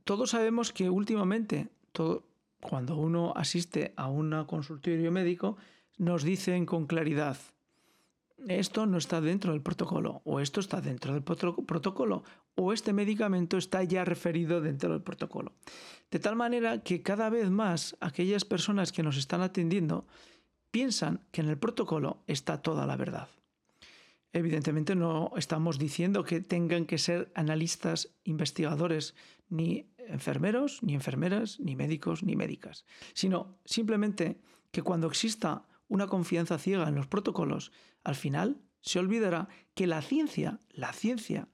todos 0.09 0.31
sabemos 0.31 0.73
que 0.73 0.89
últimamente, 0.89 1.69
cuando 2.63 2.97
uno 2.97 3.35
asiste 3.37 3.93
a 3.95 4.09
un 4.09 4.33
consultorio 4.47 5.13
médico, 5.13 5.59
nos 5.99 6.23
dicen 6.23 6.65
con 6.65 6.87
claridad, 6.87 7.37
esto 8.47 8.87
no 8.87 8.97
está 8.97 9.21
dentro 9.21 9.53
del 9.53 9.61
protocolo, 9.61 10.23
o 10.25 10.41
esto 10.41 10.61
está 10.61 10.81
dentro 10.81 11.13
del 11.13 11.23
protocolo, 11.23 12.25
o 12.55 12.73
este 12.73 12.95
medicamento 12.95 13.59
está 13.59 13.85
ya 13.85 14.03
referido 14.07 14.63
dentro 14.63 14.93
del 14.95 15.03
protocolo. 15.03 15.53
De 16.11 16.19
tal 16.19 16.37
manera 16.37 16.83
que 16.83 17.03
cada 17.03 17.29
vez 17.29 17.51
más 17.51 17.95
aquellas 18.01 18.47
personas 18.47 18.93
que 18.93 19.03
nos 19.03 19.19
están 19.19 19.43
atendiendo 19.43 20.07
piensan 20.71 21.21
que 21.33 21.43
en 21.43 21.51
el 21.51 21.59
protocolo 21.59 22.23
está 22.27 22.63
toda 22.63 22.87
la 22.87 22.97
verdad. 22.97 23.29
Evidentemente 24.33 24.95
no 24.95 25.33
estamos 25.37 25.79
diciendo 25.79 26.25
que 26.25 26.41
tengan 26.41 26.87
que 26.87 26.97
ser 26.97 27.31
analistas, 27.35 28.09
investigadores, 28.25 29.15
ni 29.51 29.87
enfermeros, 30.09 30.83
ni 30.83 30.95
enfermeras, 30.95 31.61
ni 31.61 31.77
médicos, 31.77 32.23
ni 32.23 32.37
médicas, 32.37 32.85
sino 33.15 33.59
simplemente 33.65 34.41
que 34.71 34.83
cuando 34.83 35.07
exista 35.07 35.67
una 35.89 36.07
confianza 36.07 36.59
ciega 36.59 36.89
en 36.89 36.95
los 36.95 37.07
protocolos, 37.07 37.73
al 38.05 38.15
final 38.15 38.61
se 38.81 38.99
olvidará 38.99 39.49
que 39.75 39.87
la 39.87 40.03
ciencia, 40.03 40.61
la 40.71 40.93
ciencia, 40.93 41.49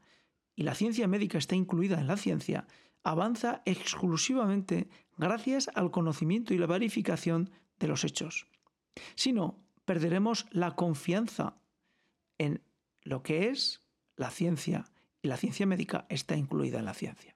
y 0.56 0.62
la 0.62 0.75
ciencia 0.75 1.08
médica 1.08 1.38
está 1.38 1.56
incluida 1.56 2.00
en 2.00 2.06
la 2.06 2.16
ciencia, 2.16 2.66
avanza 3.02 3.62
exclusivamente 3.64 4.88
gracias 5.16 5.68
al 5.75 5.90
conocimiento 5.90 6.54
y 6.54 6.58
la 6.58 6.66
verificación 6.66 7.50
de 7.78 7.88
los 7.88 8.04
hechos. 8.04 8.46
Si 9.14 9.32
no, 9.32 9.64
perderemos 9.84 10.46
la 10.50 10.76
confianza 10.76 11.56
en 12.38 12.62
lo 13.02 13.23
que 13.23 13.49
es 13.49 13.82
la 14.16 14.30
ciencia 14.30 14.84
y 15.23 15.28
la 15.28 15.37
ciencia 15.37 15.66
médica 15.66 16.06
está 16.08 16.37
incluida 16.37 16.78
en 16.78 16.84
la 16.84 16.94
ciencia. 16.94 17.33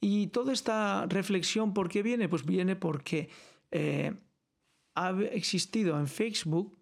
Y 0.00 0.28
toda 0.28 0.52
esta 0.52 1.06
reflexión, 1.06 1.74
¿por 1.74 1.88
qué 1.88 2.02
viene? 2.02 2.28
Pues 2.28 2.44
viene 2.44 2.76
porque 2.76 3.28
eh, 3.70 4.14
ha 4.94 5.10
existido 5.32 5.98
en 5.98 6.06
Facebook 6.06 6.78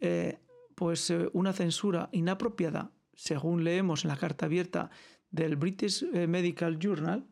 eh, 0.00 0.38
pues, 0.74 1.10
eh, 1.10 1.28
una 1.32 1.52
censura 1.52 2.08
inapropiada, 2.12 2.90
según 3.14 3.64
leemos 3.64 4.04
en 4.04 4.08
la 4.08 4.16
carta 4.16 4.46
abierta 4.46 4.90
del 5.30 5.56
British 5.56 6.04
Medical 6.12 6.78
Journal, 6.78 7.26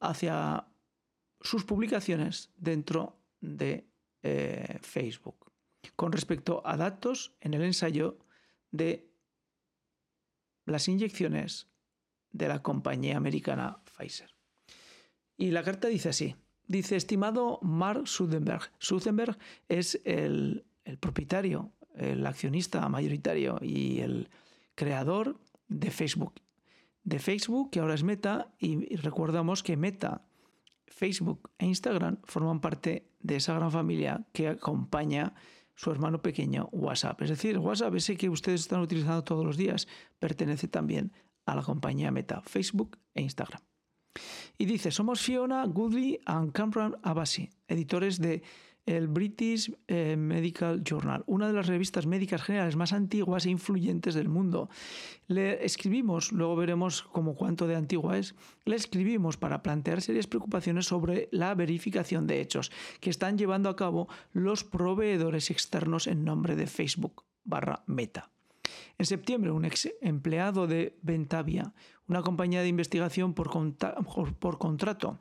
hacia 0.00 0.66
sus 1.40 1.64
publicaciones 1.64 2.50
dentro 2.56 3.20
de 3.40 3.86
Facebook 4.80 5.52
con 5.96 6.12
respecto 6.12 6.62
a 6.64 6.76
datos 6.76 7.36
en 7.40 7.54
el 7.54 7.62
ensayo 7.62 8.18
de 8.70 9.10
las 10.64 10.88
inyecciones 10.88 11.71
de 12.32 12.48
la 12.48 12.62
compañía 12.62 13.16
americana 13.16 13.78
Pfizer. 13.84 14.30
Y 15.36 15.50
la 15.50 15.62
carta 15.62 15.88
dice 15.88 16.10
así, 16.10 16.36
dice, 16.66 16.96
estimado 16.96 17.58
Mark 17.62 18.08
Zuckerberg, 18.08 18.70
Zuckerberg 18.80 19.38
es 19.68 20.00
el, 20.04 20.64
el 20.84 20.98
propietario, 20.98 21.72
el 21.94 22.26
accionista 22.26 22.88
mayoritario 22.88 23.58
y 23.60 24.00
el 24.00 24.28
creador 24.74 25.38
de 25.68 25.90
Facebook. 25.90 26.34
De 27.04 27.18
Facebook, 27.18 27.70
que 27.70 27.80
ahora 27.80 27.94
es 27.94 28.04
Meta, 28.04 28.54
y 28.58 28.96
recordamos 28.96 29.62
que 29.62 29.76
Meta, 29.76 30.22
Facebook 30.86 31.50
e 31.58 31.66
Instagram 31.66 32.18
forman 32.24 32.60
parte 32.60 33.08
de 33.20 33.36
esa 33.36 33.54
gran 33.54 33.72
familia 33.72 34.24
que 34.32 34.48
acompaña 34.48 35.34
su 35.74 35.90
hermano 35.90 36.22
pequeño 36.22 36.68
WhatsApp. 36.72 37.22
Es 37.22 37.30
decir, 37.30 37.58
WhatsApp, 37.58 37.94
ese 37.94 38.16
que 38.16 38.28
ustedes 38.28 38.60
están 38.60 38.80
utilizando 38.80 39.24
todos 39.24 39.44
los 39.44 39.56
días, 39.56 39.88
pertenece 40.18 40.68
también 40.68 41.12
a 41.46 41.54
la 41.54 41.62
compañía 41.62 42.10
Meta, 42.10 42.42
Facebook 42.42 42.98
e 43.14 43.22
Instagram. 43.22 43.62
Y 44.58 44.66
dice, 44.66 44.90
somos 44.90 45.20
Fiona 45.20 45.64
Goodley 45.66 46.20
and 46.26 46.52
Cameron 46.52 46.96
Abasi, 47.02 47.50
editores 47.66 48.20
de 48.20 48.42
el 48.86 49.06
British 49.06 49.72
eh, 49.86 50.16
Medical 50.16 50.82
Journal, 50.82 51.22
una 51.26 51.46
de 51.46 51.52
las 51.52 51.66
revistas 51.66 52.06
médicas 52.06 52.42
generales 52.42 52.76
más 52.76 52.92
antiguas 52.92 53.46
e 53.46 53.50
influyentes 53.50 54.14
del 54.14 54.28
mundo. 54.28 54.68
Le 55.28 55.64
escribimos, 55.64 56.32
luego 56.32 56.56
veremos 56.56 57.02
cómo 57.02 57.34
cuánto 57.34 57.66
de 57.66 57.76
antigua 57.76 58.18
es, 58.18 58.34
le 58.64 58.76
escribimos 58.76 59.36
para 59.36 59.62
plantear 59.62 60.02
serias 60.02 60.26
preocupaciones 60.26 60.86
sobre 60.86 61.28
la 61.30 61.54
verificación 61.54 62.26
de 62.26 62.40
hechos 62.40 62.72
que 63.00 63.10
están 63.10 63.38
llevando 63.38 63.68
a 63.68 63.76
cabo 63.76 64.08
los 64.32 64.64
proveedores 64.64 65.50
externos 65.50 66.06
en 66.06 66.24
nombre 66.24 66.56
de 66.56 66.66
Facebook 66.66 67.24
barra 67.44 67.84
Meta. 67.86 68.31
En 68.98 69.06
septiembre, 69.06 69.50
un 69.50 69.64
ex 69.64 69.88
empleado 70.00 70.66
de 70.66 70.98
Ventavia, 71.02 71.72
una 72.08 72.22
compañía 72.22 72.62
de 72.62 72.68
investigación 72.68 73.34
por, 73.34 73.50
contrato, 74.58 75.20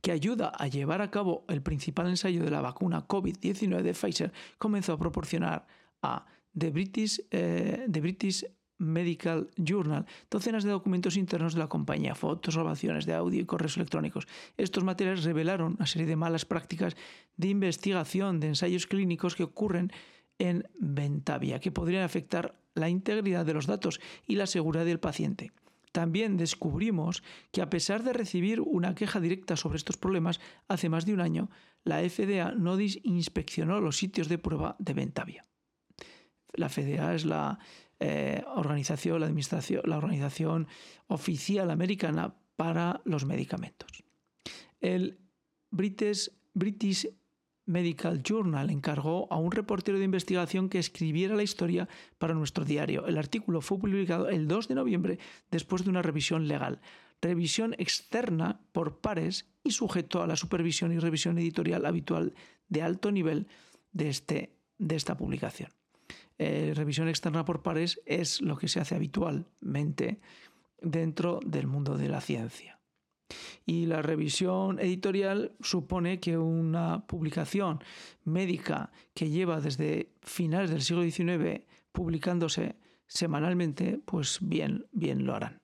que 0.00 0.12
ayuda 0.12 0.48
a 0.48 0.66
llevar 0.68 1.02
a 1.02 1.10
cabo 1.10 1.44
el 1.48 1.62
principal 1.62 2.08
ensayo 2.08 2.42
de 2.42 2.50
la 2.50 2.60
vacuna 2.60 3.06
COVID-19 3.08 3.82
de 3.82 3.94
Pfizer, 3.94 4.32
comenzó 4.58 4.92
a 4.92 4.98
proporcionar 4.98 5.66
a 6.02 6.26
The 6.56 6.70
British, 6.70 7.20
eh, 7.30 7.86
British 7.88 8.44
Medical 8.78 9.50
Journal, 9.56 10.06
docenas 10.30 10.64
de 10.64 10.70
documentos 10.70 11.16
internos 11.16 11.54
de 11.54 11.60
la 11.60 11.68
compañía, 11.68 12.14
fotos, 12.14 12.56
grabaciones 12.56 13.06
de 13.06 13.14
audio 13.14 13.40
y 13.40 13.46
correos 13.46 13.76
electrónicos. 13.76 14.26
Estos 14.56 14.84
materiales 14.84 15.24
revelaron 15.24 15.76
una 15.76 15.86
serie 15.86 16.06
de 16.06 16.16
malas 16.16 16.44
prácticas 16.44 16.96
de 17.36 17.48
investigación 17.48 18.40
de 18.40 18.48
ensayos 18.48 18.86
clínicos 18.86 19.36
que 19.36 19.44
ocurren 19.44 19.92
en 20.38 20.68
Ventavia, 20.78 21.60
que 21.60 21.72
podrían 21.72 22.02
afectar 22.02 22.54
la 22.74 22.88
integridad 22.88 23.46
de 23.46 23.54
los 23.54 23.66
datos 23.66 24.00
y 24.26 24.36
la 24.36 24.46
seguridad 24.46 24.84
del 24.84 25.00
paciente. 25.00 25.52
También 25.92 26.36
descubrimos 26.36 27.22
que 27.52 27.62
a 27.62 27.70
pesar 27.70 28.02
de 28.02 28.12
recibir 28.12 28.60
una 28.60 28.96
queja 28.96 29.20
directa 29.20 29.56
sobre 29.56 29.76
estos 29.76 29.96
problemas 29.96 30.40
hace 30.66 30.88
más 30.88 31.06
de 31.06 31.14
un 31.14 31.20
año, 31.20 31.50
la 31.84 32.00
FDA 32.00 32.50
no 32.52 32.76
inspeccionó 32.80 33.80
los 33.80 33.96
sitios 33.96 34.28
de 34.28 34.38
prueba 34.38 34.74
de 34.80 34.92
Ventavia. 34.92 35.46
La 36.52 36.68
FDA 36.68 37.14
es 37.14 37.24
la 37.24 37.60
eh, 38.00 38.42
organización, 38.56 39.20
la 39.20 39.26
administración, 39.26 39.82
la 39.84 39.98
organización 39.98 40.66
oficial 41.06 41.70
americana 41.70 42.34
para 42.56 43.00
los 43.04 43.24
medicamentos. 43.24 44.02
El 44.80 45.18
British, 45.70 46.30
British 46.54 47.08
Medical 47.66 48.22
Journal 48.22 48.70
encargó 48.70 49.26
a 49.32 49.36
un 49.36 49.50
reportero 49.50 49.98
de 49.98 50.04
investigación 50.04 50.68
que 50.68 50.78
escribiera 50.78 51.34
la 51.34 51.42
historia 51.42 51.88
para 52.18 52.34
nuestro 52.34 52.64
diario. 52.64 53.06
El 53.06 53.18
artículo 53.18 53.60
fue 53.60 53.78
publicado 53.78 54.28
el 54.28 54.46
2 54.48 54.68
de 54.68 54.74
noviembre 54.74 55.18
después 55.50 55.84
de 55.84 55.90
una 55.90 56.02
revisión 56.02 56.46
legal, 56.46 56.80
revisión 57.22 57.74
externa 57.78 58.60
por 58.72 59.00
pares 59.00 59.46
y 59.62 59.70
sujeto 59.70 60.22
a 60.22 60.26
la 60.26 60.36
supervisión 60.36 60.92
y 60.92 60.98
revisión 60.98 61.38
editorial 61.38 61.86
habitual 61.86 62.34
de 62.68 62.82
alto 62.82 63.10
nivel 63.10 63.48
de, 63.92 64.08
este, 64.10 64.56
de 64.78 64.96
esta 64.96 65.16
publicación. 65.16 65.70
Eh, 66.38 66.72
revisión 66.74 67.08
externa 67.08 67.44
por 67.44 67.62
pares 67.62 68.00
es 68.06 68.42
lo 68.42 68.56
que 68.56 68.68
se 68.68 68.80
hace 68.80 68.94
habitualmente 68.94 70.20
dentro 70.82 71.40
del 71.46 71.66
mundo 71.66 71.96
de 71.96 72.08
la 72.08 72.20
ciencia. 72.20 72.78
Y 73.66 73.86
la 73.86 74.02
revisión 74.02 74.78
editorial 74.78 75.52
supone 75.60 76.20
que 76.20 76.36
una 76.36 77.06
publicación 77.06 77.82
médica 78.24 78.92
que 79.14 79.30
lleva 79.30 79.60
desde 79.60 80.12
finales 80.22 80.70
del 80.70 80.82
siglo 80.82 81.02
XIX 81.02 81.64
publicándose 81.92 82.76
semanalmente, 83.06 84.00
pues 84.04 84.38
bien, 84.42 84.86
bien 84.92 85.24
lo 85.24 85.34
harán. 85.34 85.58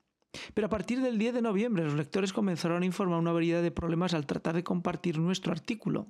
Pero 0.55 0.69
a 0.69 0.71
partir 0.71 1.01
del 1.01 1.19
10 1.19 1.35
de 1.35 1.43
noviembre 1.43 1.85
los 1.85 1.95
lectores 1.95 2.33
comenzaron 2.33 2.83
a 2.83 2.87
informar 2.87 3.19
una 3.19 3.33
variedad 3.33 3.63
de 3.63 3.73
problemas 3.73 4.15
al 4.15 4.27
tratar 4.27 4.55
de 4.55 4.65
compartir 4.65 5.19
nuestro 5.19 5.53
artículo. 5.53 6.07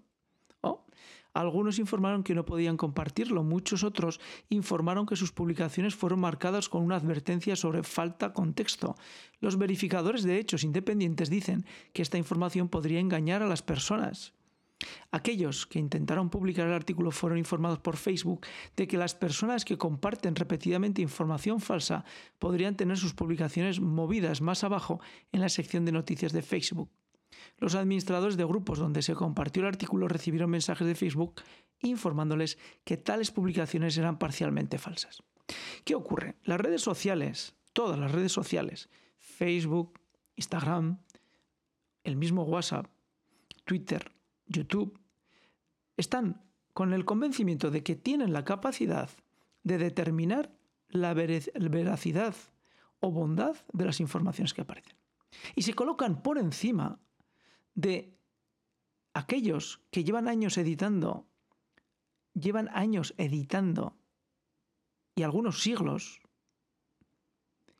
Algunos 1.32 1.78
informaron 1.78 2.24
que 2.24 2.34
no 2.34 2.44
podían 2.44 2.76
compartirlo, 2.76 3.44
muchos 3.44 3.84
otros 3.84 4.20
informaron 4.48 5.06
que 5.06 5.16
sus 5.16 5.32
publicaciones 5.32 5.94
fueron 5.94 6.20
marcadas 6.20 6.68
con 6.68 6.82
una 6.82 6.96
advertencia 6.96 7.54
sobre 7.54 7.82
falta 7.82 8.32
contexto. 8.32 8.96
Los 9.40 9.56
verificadores 9.56 10.24
de 10.24 10.38
hechos 10.38 10.64
independientes 10.64 11.30
dicen 11.30 11.64
que 11.92 12.02
esta 12.02 12.18
información 12.18 12.68
podría 12.68 13.00
engañar 13.00 13.42
a 13.42 13.48
las 13.48 13.62
personas. 13.62 14.34
Aquellos 15.10 15.66
que 15.66 15.78
intentaron 15.78 16.30
publicar 16.30 16.66
el 16.66 16.72
artículo 16.72 17.10
fueron 17.10 17.38
informados 17.38 17.78
por 17.78 17.96
Facebook 17.96 18.46
de 18.76 18.88
que 18.88 18.96
las 18.96 19.14
personas 19.14 19.64
que 19.64 19.78
comparten 19.78 20.34
repetidamente 20.34 21.02
información 21.02 21.60
falsa 21.60 22.04
podrían 22.38 22.76
tener 22.76 22.96
sus 22.96 23.14
publicaciones 23.14 23.80
movidas 23.80 24.40
más 24.40 24.64
abajo 24.64 25.00
en 25.32 25.40
la 25.40 25.48
sección 25.48 25.84
de 25.84 25.92
noticias 25.92 26.32
de 26.32 26.42
Facebook. 26.42 26.90
Los 27.58 27.74
administradores 27.74 28.36
de 28.36 28.44
grupos 28.44 28.78
donde 28.78 29.02
se 29.02 29.14
compartió 29.14 29.62
el 29.62 29.68
artículo 29.68 30.08
recibieron 30.08 30.50
mensajes 30.50 30.86
de 30.86 30.94
Facebook 30.94 31.42
informándoles 31.80 32.58
que 32.84 32.96
tales 32.96 33.30
publicaciones 33.30 33.96
eran 33.96 34.18
parcialmente 34.18 34.78
falsas. 34.78 35.22
¿Qué 35.84 35.94
ocurre? 35.94 36.36
Las 36.44 36.60
redes 36.60 36.82
sociales, 36.82 37.54
todas 37.72 37.98
las 37.98 38.12
redes 38.12 38.32
sociales, 38.32 38.88
Facebook, 39.18 40.00
Instagram, 40.36 41.00
el 42.04 42.16
mismo 42.16 42.44
WhatsApp, 42.44 42.86
Twitter, 43.64 44.12
YouTube, 44.46 44.98
están 45.96 46.42
con 46.72 46.92
el 46.92 47.04
convencimiento 47.04 47.70
de 47.70 47.82
que 47.82 47.96
tienen 47.96 48.32
la 48.32 48.44
capacidad 48.44 49.10
de 49.62 49.78
determinar 49.78 50.56
la 50.88 51.14
veracidad 51.14 52.34
o 53.00 53.10
bondad 53.10 53.56
de 53.72 53.84
las 53.84 54.00
informaciones 54.00 54.54
que 54.54 54.62
aparecen. 54.62 54.96
Y 55.54 55.62
se 55.62 55.74
colocan 55.74 56.22
por 56.22 56.38
encima 56.38 57.00
de 57.74 58.16
aquellos 59.14 59.80
que 59.90 60.04
llevan 60.04 60.28
años 60.28 60.58
editando, 60.58 61.26
llevan 62.34 62.68
años 62.72 63.14
editando 63.18 63.96
y 65.14 65.22
algunos 65.22 65.62
siglos 65.62 66.20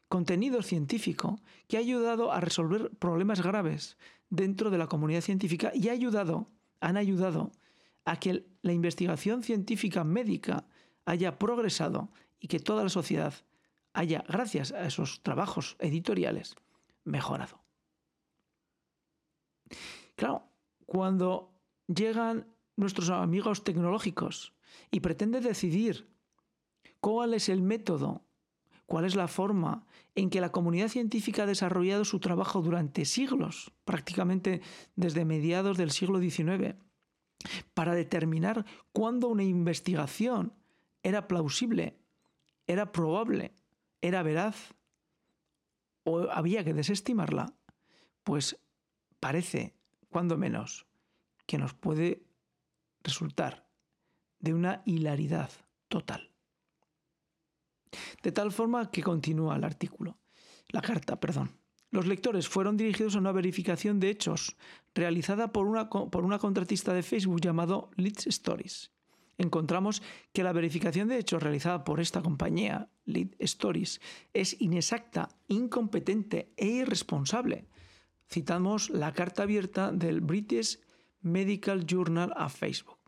contenido 0.09 0.63
científico 0.63 1.41
que 1.69 1.77
ha 1.77 1.81
ayudado 1.81 2.33
a 2.33 2.41
resolver 2.41 2.91
problemas 2.99 3.43
graves 3.43 3.97
dentro 4.29 4.71
de 4.71 4.79
la 4.79 4.89
comunidad 4.89 5.21
científica 5.21 5.71
y 5.73 5.89
ha 5.89 5.93
ayudado, 5.93 6.49
han 6.81 6.97
ayudado 6.97 7.53
a 8.05 8.19
que 8.19 8.45
la 8.63 8.73
investigación 8.73 9.43
científica 9.43 10.03
médica 10.03 10.67
haya 11.05 11.39
progresado 11.39 12.11
y 12.41 12.49
que 12.49 12.59
toda 12.59 12.83
la 12.83 12.89
sociedad 12.89 13.35
haya, 13.93 14.25
gracias 14.29 14.73
a 14.73 14.85
esos 14.85 15.23
trabajos 15.23 15.77
editoriales, 15.79 16.57
mejorado. 17.05 17.60
Claro, 20.17 20.49
cuando 20.87 21.53
llegan 21.87 22.47
nuestros 22.77 23.11
amigos 23.11 23.65
tecnológicos 23.65 24.55
y 24.91 25.01
pretenden 25.01 25.43
decidir 25.43 26.09
cuál 27.01 27.35
es 27.35 27.49
el 27.49 27.63
método, 27.63 28.25
cuál 28.87 29.05
es 29.05 29.15
la 29.15 29.29
forma 29.29 29.87
en 30.15 30.31
que 30.31 30.41
la 30.41 30.53
comunidad 30.53 30.89
científica 30.89 31.45
ha 31.45 31.47
desarrollado 31.47 32.05
su 32.05 32.19
trabajo 32.21 32.61
durante 32.61 33.05
siglos, 33.05 33.73
prácticamente 33.85 34.61
desde 34.97 35.25
mediados 35.25 35.77
del 35.77 35.91
siglo 35.91 36.21
XIX, 36.21 36.75
para 37.75 37.95
determinar 37.95 38.67
cuándo 38.93 39.29
una 39.29 39.45
investigación 39.45 40.53
era 41.03 41.29
plausible, 41.29 41.97
era 42.67 42.93
probable, 42.93 43.55
era 44.03 44.23
veraz 44.23 44.75
o 46.05 46.31
había 46.31 46.65
que 46.65 46.75
desestimarla, 46.75 47.55
pues 48.25 48.59
parece, 49.21 49.75
cuando 50.09 50.37
menos, 50.37 50.87
que 51.47 51.59
nos 51.59 51.75
puede 51.75 52.25
resultar 53.03 53.69
de 54.39 54.55
una 54.55 54.83
hilaridad 54.87 55.51
total. 55.89 56.31
De 58.23 58.33
tal 58.33 58.53
forma 58.53 58.91
que 58.91 59.03
continúa 59.03 59.57
el 59.57 59.65
artículo, 59.65 60.19
la 60.69 60.81
carta, 60.81 61.19
perdón. 61.21 61.51
Los 61.91 62.07
lectores 62.07 62.49
fueron 62.49 62.77
dirigidos 62.77 63.17
a 63.17 63.19
una 63.19 63.33
verificación 63.33 63.99
de 63.99 64.11
hechos 64.11 64.57
realizada 64.95 65.53
por 65.53 65.67
una, 65.67 65.89
por 65.89 66.25
una 66.25 66.39
contratista 66.39 66.95
de 66.95 67.03
Facebook 67.03 67.41
llamado 67.41 67.91
Lead 67.97 68.27
Stories. 68.27 68.93
Encontramos 69.39 70.03
que 70.33 70.45
la 70.45 70.53
verificación 70.53 71.09
de 71.09 71.19
hechos 71.19 71.43
realizada 71.43 71.83
por 71.83 71.99
esta 71.99 72.23
compañía, 72.23 72.91
Lead 73.07 73.31
Stories, 73.39 74.01
es 74.35 74.61
inexacta, 74.61 75.31
incompetente 75.49 76.53
e 76.57 76.67
irresponsable. 76.67 77.67
Citamos 78.33 78.91
la 78.91 79.13
carta 79.13 79.43
abierta 79.43 79.91
del 79.91 80.21
British 80.21 80.79
Medical 81.21 81.85
Journal 81.85 82.33
a 82.37 82.49
Facebook. 82.49 82.99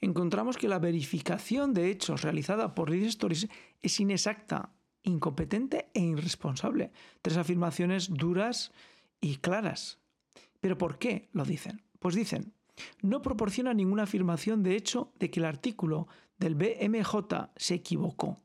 Encontramos 0.00 0.56
que 0.56 0.68
la 0.68 0.78
verificación 0.78 1.74
de 1.74 1.90
hechos 1.90 2.22
realizada 2.22 2.72
por 2.72 2.88
Lead 2.88 3.06
Stories 3.06 3.48
es 3.82 3.98
inexacta, 3.98 4.70
incompetente 5.02 5.90
e 5.94 6.00
irresponsable. 6.00 6.92
Tres 7.22 7.38
afirmaciones 7.38 8.08
duras 8.08 8.70
y 9.20 9.38
claras. 9.38 9.98
¿Pero 10.60 10.78
por 10.78 10.98
qué 10.98 11.28
lo 11.32 11.44
dicen? 11.44 11.82
Pues 11.98 12.14
dicen, 12.14 12.52
no 13.00 13.20
proporciona 13.20 13.74
ninguna 13.74 14.04
afirmación 14.04 14.62
de 14.62 14.76
hecho 14.76 15.12
de 15.18 15.28
que 15.28 15.40
el 15.40 15.46
artículo 15.46 16.06
del 16.38 16.54
BMJ 16.54 17.50
se 17.56 17.74
equivocó. 17.74 18.40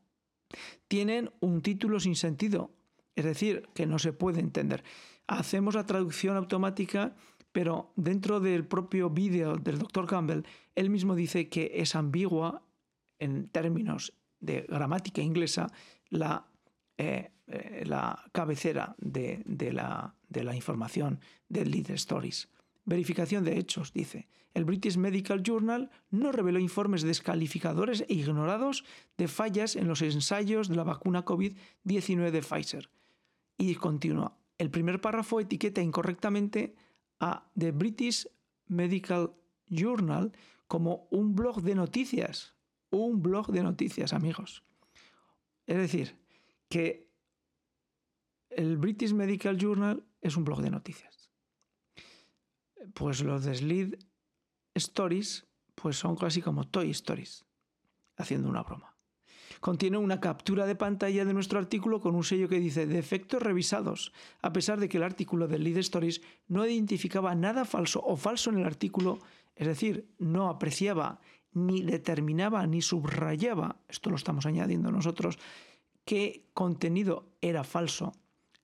Tienen 0.87 1.31
un 1.41 1.61
título 1.61 1.99
sin 1.99 2.15
sentido, 2.15 2.71
es 3.15 3.25
decir, 3.25 3.69
que 3.75 3.85
no 3.85 3.99
se 3.99 4.13
puede 4.13 4.39
entender. 4.39 4.83
Hacemos 5.27 5.75
la 5.75 5.85
traducción 5.85 6.37
automática, 6.37 7.15
pero 7.51 7.91
dentro 7.95 8.39
del 8.39 8.65
propio 8.65 9.09
vídeo 9.09 9.57
del 9.57 9.77
Dr. 9.77 10.07
Campbell, 10.07 10.43
él 10.75 10.89
mismo 10.89 11.15
dice 11.15 11.49
que 11.49 11.71
es 11.75 11.95
ambigua 11.95 12.63
en 13.19 13.49
términos 13.49 14.13
de 14.39 14.61
gramática 14.61 15.21
inglesa 15.21 15.71
la, 16.09 16.47
eh, 16.97 17.31
eh, 17.47 17.83
la 17.85 18.23
cabecera 18.31 18.95
de, 18.99 19.43
la, 19.73 20.15
de, 20.29 20.43
la, 20.43 20.55
información 20.55 21.19
del 21.49 21.71
Lead 21.71 21.91
Stories. 21.91 22.49
Verificación 22.85 23.43
de 23.43 23.57
hechos, 23.57 23.91
dice. 23.91 24.27
El 24.53 24.65
British 24.65 24.97
Medical 24.97 25.43
Journal 25.43 25.91
no 26.09 26.31
reveló 26.31 26.59
informes 26.59 27.03
descalificadores 27.03 28.05
e 28.07 28.13
ignorados 28.13 28.85
de 29.17 29.27
fallas 29.27 29.75
en 29.75 29.87
los 29.87 30.01
ensayos 30.01 30.67
de 30.67 30.75
la 30.75 30.83
vacuna 30.83 31.25
COVID-19 31.25 32.31
de 32.31 32.41
Pfizer. 32.41 32.89
Y 33.57 33.75
continúa. 33.75 34.37
El 34.57 34.71
primer 34.71 35.01
párrafo 35.01 35.39
etiqueta 35.39 35.81
incorrectamente 35.81 36.75
a 37.19 37.49
The 37.57 37.71
British 37.71 38.27
Medical 38.67 39.33
Journal 39.67 40.31
como 40.67 41.07
un 41.11 41.35
blog 41.35 41.61
de 41.61 41.75
noticias. 41.75 42.55
Un 42.89 43.21
blog 43.21 43.51
de 43.51 43.63
noticias, 43.63 44.13
amigos. 44.13 44.63
Es 45.65 45.77
decir, 45.77 46.17
que 46.69 47.11
el 48.49 48.77
British 48.77 49.13
Medical 49.13 49.57
Journal 49.57 50.03
es 50.21 50.37
un 50.37 50.43
blog 50.43 50.61
de 50.61 50.71
noticias. 50.71 51.29
Pues 52.93 53.21
los 53.21 53.43
de 53.43 53.99
Stories 54.73 55.47
pues 55.75 55.97
son 55.97 56.15
casi 56.15 56.41
como 56.41 56.67
Toy 56.67 56.89
Stories, 56.89 57.45
haciendo 58.15 58.49
una 58.49 58.63
broma. 58.63 58.96
Contiene 59.59 59.97
una 59.97 60.19
captura 60.19 60.65
de 60.65 60.75
pantalla 60.75 61.25
de 61.25 61.33
nuestro 61.33 61.59
artículo 61.59 61.99
con 61.99 62.15
un 62.15 62.23
sello 62.23 62.47
que 62.47 62.59
dice 62.59 62.85
defectos 62.85 63.41
revisados, 63.41 64.13
a 64.41 64.53
pesar 64.53 64.79
de 64.79 64.89
que 64.89 64.97
el 64.97 65.03
artículo 65.03 65.47
de 65.47 65.59
Lead 65.59 65.77
Stories 65.77 66.21
no 66.47 66.65
identificaba 66.65 67.35
nada 67.35 67.65
falso 67.65 68.01
o 68.03 68.15
falso 68.17 68.49
en 68.49 68.59
el 68.59 68.65
artículo, 68.65 69.19
es 69.55 69.67
decir, 69.67 70.07
no 70.19 70.49
apreciaba 70.49 71.19
ni 71.53 71.81
determinaba 71.81 72.65
ni 72.67 72.81
subrayaba, 72.81 73.77
esto 73.87 74.09
lo 74.09 74.15
estamos 74.15 74.45
añadiendo 74.45 74.91
nosotros, 74.91 75.39
qué 76.05 76.45
contenido 76.53 77.29
era 77.41 77.63
falso 77.63 78.13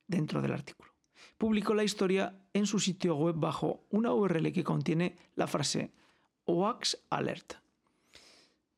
dentro 0.07 0.41
del 0.41 0.53
artículo. 0.53 0.93
Publicó 1.37 1.73
la 1.73 1.83
historia 1.83 2.35
en 2.53 2.65
su 2.67 2.79
sitio 2.79 3.15
web 3.15 3.35
bajo 3.37 3.85
una 3.89 4.13
URL 4.13 4.51
que 4.53 4.63
contiene 4.63 5.17
la 5.35 5.47
frase 5.47 5.91
Wax 6.45 6.99
Alert. 7.09 7.62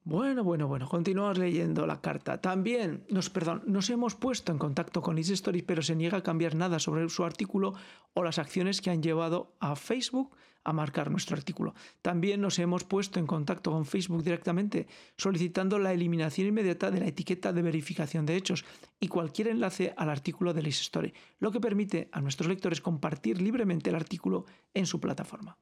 Bueno, 0.08 0.44
bueno, 0.44 0.68
bueno, 0.68 0.88
continuamos 0.88 1.40
leyendo 1.40 1.88
la 1.88 2.00
carta. 2.00 2.40
También 2.40 3.04
nos, 3.10 3.32
perdón, 3.32 3.64
nos 3.66 3.90
hemos 3.90 4.14
puesto 4.14 4.52
en 4.52 4.60
contacto 4.60 5.02
con 5.02 5.18
Stories, 5.18 5.64
pero 5.64 5.82
se 5.82 5.96
niega 5.96 6.20
a 6.20 6.22
cambiar 6.22 6.54
nada 6.54 6.78
sobre 6.78 7.10
su 7.10 7.24
artículo 7.24 7.74
o 8.14 8.24
las 8.24 8.38
acciones 8.38 8.82
que 8.82 8.92
han 8.92 9.02
llevado 9.02 9.56
a 9.60 9.76
Facebook 9.76 10.36
a 10.64 10.74
marcar 10.74 11.10
nuestro 11.10 11.36
artículo. 11.36 11.74
También 12.04 12.40
nos 12.40 12.60
hemos 12.60 12.84
puesto 12.84 13.20
en 13.20 13.26
contacto 13.26 13.72
con 13.72 13.88
Facebook 13.88 14.24
directamente 14.24 14.86
solicitando 15.18 15.80
la 15.80 15.92
eliminación 15.92 16.50
inmediata 16.50 16.92
de 16.92 17.00
la 17.00 17.08
etiqueta 17.08 17.52
de 17.52 17.64
verificación 17.64 18.28
de 18.28 18.36
hechos 18.36 18.64
y 19.00 19.08
cualquier 19.08 19.48
enlace 19.48 19.96
al 19.98 20.12
artículo 20.12 20.54
de 20.54 20.62
Easy 20.62 20.84
Story, 20.84 21.16
lo 21.40 21.52
que 21.52 21.60
permite 21.60 22.10
a 22.12 22.22
nuestros 22.22 22.48
lectores 22.48 22.80
compartir 22.80 23.42
libremente 23.42 23.90
el 23.90 23.96
artículo 23.96 24.46
en 24.76 24.86
su 24.86 25.00
plataforma. 25.00 25.58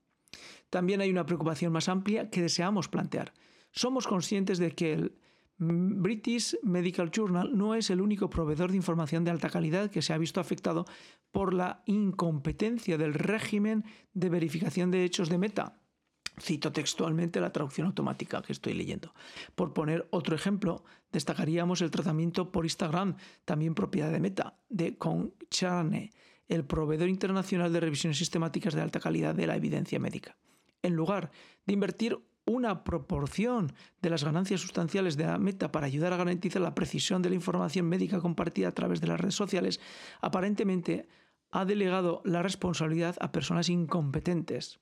También 0.70 1.00
hay 1.00 1.10
una 1.10 1.26
preocupación 1.26 1.72
más 1.72 1.88
amplia 1.88 2.30
que 2.30 2.42
deseamos 2.42 2.90
plantear 2.90 3.32
somos 3.74 4.08
conscientes 4.08 4.60
de 4.60 4.72
que 4.72 4.94
el 4.94 5.18
British 5.58 6.58
Medical 6.64 7.12
Journal 7.12 7.58
no 7.58 7.76
es 7.76 7.90
el 7.90 8.02
único 8.02 8.30
proveedor 8.30 8.72
de 8.72 8.78
información 8.78 9.24
de 9.24 9.32
alta 9.32 9.50
calidad 9.50 9.92
que 9.92 10.02
se 10.02 10.14
ha 10.14 10.18
visto 10.18 10.40
afectado 10.40 10.86
por 11.32 11.54
la 11.54 11.84
incompetencia 11.86 12.98
del 12.98 13.14
régimen 13.14 13.84
de 14.14 14.30
verificación 14.30 14.92
de 14.92 15.04
hechos 15.04 15.30
de 15.30 15.38
Meta. 15.38 15.80
Cito 16.40 16.72
textualmente 16.72 17.40
la 17.40 17.52
traducción 17.52 17.88
automática 17.88 18.42
que 18.42 18.54
estoy 18.54 18.74
leyendo. 18.74 19.14
Por 19.54 19.74
poner 19.74 20.08
otro 20.10 20.36
ejemplo, 20.36 20.84
destacaríamos 21.12 21.82
el 21.82 21.92
tratamiento 21.92 22.52
por 22.52 22.66
Instagram, 22.66 23.18
también 23.46 23.76
propiedad 23.76 24.12
de 24.12 24.20
Meta, 24.20 24.58
de 24.70 24.98
Concharne, 24.98 26.12
el 26.48 26.66
proveedor 26.66 27.08
internacional 27.08 27.72
de 27.72 27.80
revisiones 27.80 28.18
sistemáticas 28.18 28.74
de 28.74 28.82
alta 28.82 29.00
calidad 29.00 29.36
de 29.36 29.48
la 29.48 29.56
evidencia 29.56 30.00
médica. 30.00 30.36
En 30.82 30.96
lugar 30.96 31.32
de 31.66 31.74
invertir 31.74 32.20
una 32.46 32.84
proporción 32.84 33.74
de 34.02 34.10
las 34.10 34.24
ganancias 34.24 34.62
sustanciales 34.62 35.16
de 35.16 35.26
la 35.26 35.38
meta 35.38 35.72
para 35.72 35.88
ayudar 35.88 36.14
a 36.14 36.18
garantizar 36.18 36.62
la 36.62 36.76
precisión 36.76 37.22
de 37.22 37.30
la 37.30 37.36
información 37.36 37.88
médica 37.88 38.20
compartida 38.20 38.68
a 38.68 38.74
través 38.74 39.02
de 39.02 39.08
las 39.08 39.20
redes 39.20 39.36
sociales, 39.36 39.80
aparentemente 40.22 41.08
ha 41.52 41.66
delegado 41.66 42.22
la 42.26 42.42
responsabilidad 42.42 43.16
a 43.20 43.32
personas 43.32 43.70
incompetentes. 43.70 44.80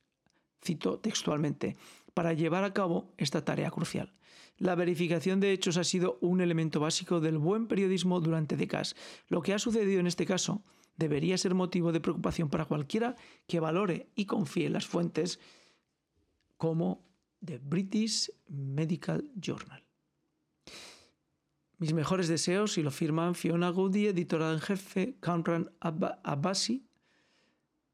Cito 0.64 1.00
textualmente, 1.00 1.76
para 2.14 2.34
llevar 2.34 2.64
a 2.64 2.74
cabo 2.74 3.14
esta 3.18 3.44
tarea 3.44 3.72
crucial. 3.72 4.14
La 4.58 4.76
verificación 4.76 5.40
de 5.40 5.52
hechos 5.52 5.78
ha 5.78 5.84
sido 5.84 6.18
un 6.22 6.40
elemento 6.40 6.80
básico 6.80 7.20
del 7.20 7.38
buen 7.38 7.68
periodismo 7.68 8.20
durante 8.20 8.58
décadas. 8.58 8.96
Lo 9.28 9.42
que 9.42 9.54
ha 9.54 9.60
sucedido 9.60 10.00
en 10.00 10.08
este 10.08 10.26
caso 10.26 10.64
debería 10.98 11.38
ser 11.38 11.56
motivo 11.56 11.92
de 11.92 12.00
preocupación 12.00 12.50
para 12.50 12.66
cualquiera 12.66 13.16
que 13.48 13.60
valore 13.60 14.10
y 14.16 14.26
confíe 14.26 14.70
las 14.70 14.86
fuentes 14.86 15.40
como 16.58 17.11
The 17.44 17.58
British 17.58 18.32
Medical 18.48 19.30
Journal. 19.36 19.84
Mis 21.78 21.94
mejores 21.94 22.28
deseos, 22.28 22.78
y 22.78 22.84
lo 22.84 22.92
firman 22.92 23.34
Fiona 23.34 23.70
Goody, 23.70 24.08
editora 24.08 24.54
en 24.54 24.60
jefe, 24.60 25.16
Kamran 25.20 25.72
Abbasi, 25.80 26.86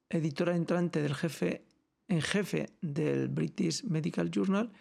editora 0.09 0.55
entrante 0.55 1.01
del 1.01 1.15
jefe 1.15 1.65
en 2.09 2.21
jefe 2.21 2.69
del 2.81 3.29
British 3.29 3.83
Medical 3.83 4.29
Journal, 4.29 4.71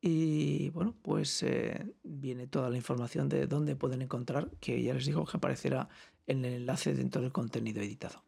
y 0.00 0.70
bueno, 0.70 0.96
pues 1.02 1.42
eh, 1.42 1.94
viene 2.02 2.46
toda 2.46 2.70
la 2.70 2.78
información 2.78 3.28
de 3.28 3.46
dónde 3.46 3.76
pueden 3.76 4.00
encontrar, 4.00 4.50
que 4.60 4.82
ya 4.82 4.94
les 4.94 5.04
digo 5.04 5.26
que 5.26 5.36
aparecerá 5.36 5.90
en 6.26 6.44
el 6.44 6.54
enlace 6.54 6.94
dentro 6.94 7.20
del 7.20 7.32
contenido 7.32 7.82
editado. 7.82 8.24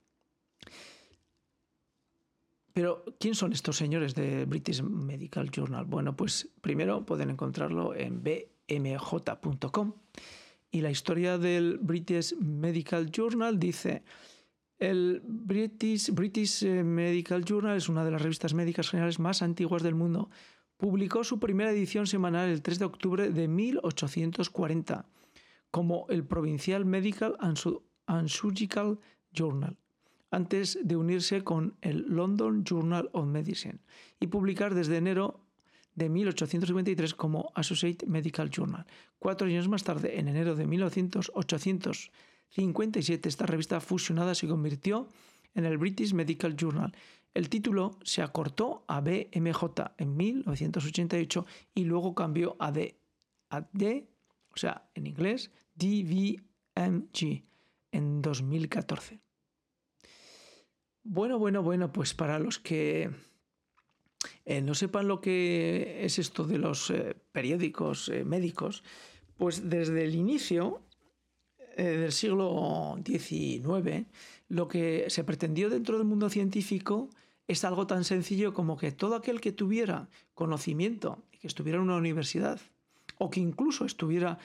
Pero, 2.73 3.05
¿quién 3.19 3.35
son 3.35 3.53
estos 3.53 3.77
señores 3.77 4.15
de 4.15 4.47
British 4.47 4.83
Medical 4.83 5.51
Journal? 5.51 5.85
Bueno, 5.85 6.17
pues 6.17 6.49
primero 6.61 7.05
pueden 7.05 7.31
encontrarlo 7.31 7.95
en 7.95 8.23
bmj.com 8.23 9.93
y 10.71 10.81
la 10.81 10.91
historia 10.91 11.37
del 11.37 11.79
British 11.79 12.35
Medical 12.37 13.11
Journal 13.11 13.59
dice, 13.59 14.05
el 14.79 15.21
British, 15.23 16.11
British 16.13 16.65
Medical 16.65 17.45
Journal 17.45 17.77
es 17.77 17.91
una 17.91 18.05
de 18.05 18.11
las 18.11 18.23
revistas 18.23 18.55
médicas 18.55 18.89
generales 18.89 19.19
más 19.19 19.43
antiguas 19.43 19.83
del 19.83 19.95
mundo. 19.95 20.31
Publicó 20.79 21.25
su 21.25 21.39
primera 21.39 21.71
edición 21.71 22.07
semanal 22.07 22.49
el 22.49 22.63
3 22.63 22.79
de 22.79 22.85
octubre 22.87 23.31
de 23.31 23.49
1840 23.49 25.07
como 25.71 26.07
el 26.09 26.25
Provincial 26.25 26.85
Medical 26.87 27.37
and 27.41 28.29
Surgical 28.29 28.99
Journal, 29.33 29.77
antes 30.33 30.81
de 30.83 30.97
unirse 30.97 31.45
con 31.45 31.77
el 31.81 32.07
London 32.09 32.65
Journal 32.65 33.09
of 33.13 33.27
Medicine 33.27 33.79
y 34.19 34.27
publicar 34.27 34.75
desde 34.75 34.97
enero 34.97 35.39
de 35.95 36.09
1853 36.09 37.15
como 37.15 37.53
Associate 37.55 38.05
Medical 38.07 38.51
Journal. 38.51 38.85
Cuatro 39.21 39.47
años 39.47 39.69
más 39.69 39.85
tarde, 39.85 40.19
en 40.19 40.27
enero 40.27 40.57
de 40.57 40.67
1857, 40.67 43.29
esta 43.29 43.47
revista 43.47 43.81
fusionada 43.81 44.35
se 44.35 44.49
convirtió 44.49 45.07
en 45.55 45.67
el 45.67 45.79
British 45.79 46.15
Medical 46.15 46.57
Journal 46.57 46.93
el 47.35 47.49
título 47.49 47.99
se 48.03 48.21
acortó 48.21 48.85
a 48.89 49.01
BMJ 49.01 49.65
en 49.97 50.17
1988 50.17 51.47
y 51.75 51.85
luego 51.85 52.15
cambió 52.15 52.57
a 52.59 52.73
D, 52.73 52.99
a 53.49 53.67
D 53.73 54.07
o 54.55 54.59
sea, 54.59 54.87
en 54.95 55.07
inglés, 55.07 55.51
DVMG 55.75 57.43
en 57.91 58.21
2014. 58.21 59.22
Bueno, 61.05 61.39
bueno, 61.39 61.63
bueno, 61.63 61.93
pues 61.93 62.15
para 62.15 62.39
los 62.39 62.61
que 62.61 63.11
eh, 64.45 64.61
no 64.61 64.75
sepan 64.75 65.09
lo 65.09 65.21
que 65.21 66.05
es 66.05 66.21
esto 66.21 66.45
de 66.45 66.59
los 66.59 66.91
eh, 66.91 67.17
periódicos 67.33 68.09
eh, 68.09 68.25
médicos, 68.25 68.85
pues 69.37 69.69
desde 69.69 70.05
el 70.05 70.15
inicio 70.15 70.81
del 71.77 72.13
siglo 72.13 72.99
XIX, 73.03 74.07
lo 74.49 74.69
que 74.69 75.07
se 75.09 75.25
pretendió 75.25 75.71
dentro 75.71 75.97
del 75.97 76.07
mundo 76.07 76.29
científico 76.29 77.09
es 77.49 77.65
algo 77.65 77.87
tan 77.87 78.05
sencillo 78.05 78.53
como 78.53 78.77
que 78.77 78.93
todo 78.93 79.17
aquel 79.17 79.41
que 79.41 79.53
tuviera 79.53 80.11
conocimiento, 80.35 81.25
que 81.41 81.47
estuviera 81.47 81.79
en 81.79 81.85
una 81.85 81.97
universidad 81.97 82.61
o 83.17 83.31
que 83.31 83.41
incluso 83.41 83.87
estuviera 83.87 84.39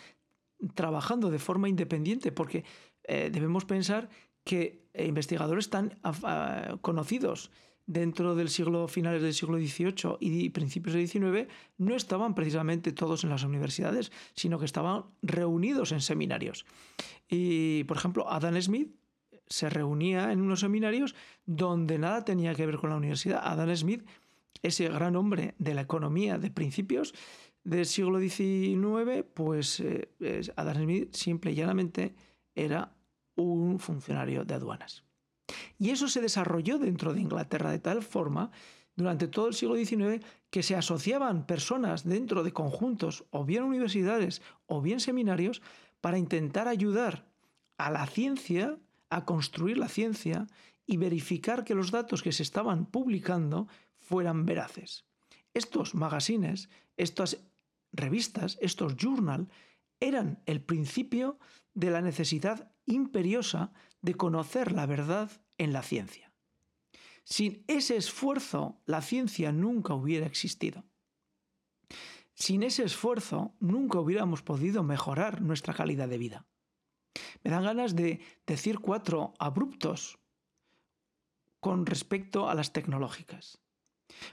trabajando 0.74 1.30
de 1.30 1.38
forma 1.38 1.68
independiente, 1.68 2.32
porque 2.32 2.64
debemos 3.06 3.66
pensar 3.66 4.10
que 4.48 4.88
investigadores 4.98 5.70
tan 5.70 6.00
conocidos 6.82 7.52
dentro 7.86 8.36
del 8.36 8.50
siglo 8.50 8.88
finales 8.88 9.22
del 9.22 9.34
siglo 9.34 9.58
XVIII 9.58 10.18
y 10.20 10.50
principios 10.50 10.96
del 10.96 11.08
XIX 11.08 11.52
no 11.78 11.96
estaban 11.96 12.34
precisamente 12.34 12.94
todos 12.94 13.26
en 13.26 13.30
las 13.30 13.44
universidades, 13.44 14.12
sino 14.36 14.58
que 14.58 14.66
estaban 14.66 15.04
reunidos 15.22 15.92
en 15.92 16.00
seminarios. 16.00 16.66
Y, 17.30 17.84
por 17.84 17.98
ejemplo, 17.98 18.30
Adam 18.30 18.60
Smith 18.62 18.96
se 19.48 19.70
reunía 19.70 20.32
en 20.32 20.42
unos 20.42 20.62
seminarios 20.62 21.14
donde 21.46 21.98
nada 22.00 22.24
tenía 22.24 22.56
que 22.56 22.66
ver 22.66 22.78
con 22.78 22.90
la 22.90 22.98
universidad. 22.98 23.42
Adam 23.44 23.76
Smith, 23.76 24.06
ese 24.64 24.88
gran 24.88 25.18
hombre 25.18 25.56
de 25.58 25.74
la 25.74 25.82
economía 25.82 26.38
de 26.38 26.52
principios 26.52 27.14
del 27.64 27.86
siglo 27.86 28.20
XIX, 28.20 29.26
pues 29.34 29.82
eh, 29.82 30.10
Adam 30.56 30.84
Smith 30.84 31.14
simple 31.14 31.52
y 31.52 31.56
llanamente 31.56 32.16
era 32.56 32.97
un 33.38 33.80
funcionario 33.80 34.44
de 34.44 34.56
aduanas. 34.56 35.04
Y 35.80 35.92
eso 35.92 36.08
se 36.08 36.22
desarrolló 36.22 36.78
dentro 36.78 37.14
de 37.14 37.22
Inglaterra 37.22 37.72
de 37.72 37.80
tal 37.80 38.04
forma 38.04 38.52
durante 38.96 39.28
todo 39.28 39.48
el 39.48 39.54
siglo 39.54 39.76
XIX 39.76 40.26
que 40.50 40.64
se 40.64 40.76
asociaban 40.76 41.46
personas 41.46 42.04
dentro 42.04 42.44
de 42.44 42.52
conjuntos, 42.52 43.26
o 43.30 43.46
bien 43.46 43.64
universidades, 43.64 44.42
o 44.66 44.82
bien 44.82 45.00
seminarios, 45.00 45.62
para 46.02 46.18
intentar 46.18 46.68
ayudar 46.68 47.26
a 47.78 47.92
la 47.92 48.08
ciencia 48.08 48.78
a 49.10 49.26
construir 49.26 49.78
la 49.78 49.88
ciencia 49.88 50.48
y 50.86 50.98
verificar 50.98 51.64
que 51.64 51.76
los 51.76 51.92
datos 51.92 52.22
que 52.22 52.32
se 52.32 52.44
estaban 52.44 52.86
publicando 52.86 53.68
fueran 54.00 54.46
veraces. 54.46 55.06
Estos 55.54 55.96
magazines, 55.96 56.70
estas 56.98 57.38
revistas, 57.92 58.58
estos 58.62 58.96
journal, 58.96 59.48
eran 60.00 60.42
el 60.46 60.62
principio 60.62 61.40
de 61.78 61.92
la 61.92 62.02
necesidad 62.02 62.72
imperiosa 62.88 63.72
de 64.02 64.16
conocer 64.16 64.72
la 64.72 64.88
verdad 64.88 65.30
en 65.60 65.74
la 65.74 65.84
ciencia. 65.84 66.34
Sin 67.24 67.64
ese 67.68 67.98
esfuerzo, 67.98 68.82
la 68.86 69.04
ciencia 69.04 69.52
nunca 69.52 69.94
hubiera 69.94 70.26
existido. 70.26 70.86
Sin 72.34 72.64
ese 72.64 72.84
esfuerzo, 72.84 73.56
nunca 73.60 74.00
hubiéramos 74.00 74.42
podido 74.42 74.82
mejorar 74.82 75.44
nuestra 75.44 75.76
calidad 75.76 76.08
de 76.08 76.18
vida. 76.18 76.48
Me 77.44 77.52
dan 77.52 77.64
ganas 77.64 77.96
de 77.96 78.22
decir 78.48 78.80
cuatro 78.80 79.36
abruptos 79.38 80.18
con 81.60 81.86
respecto 81.86 82.50
a 82.50 82.56
las 82.56 82.74
tecnológicas. 82.74 83.60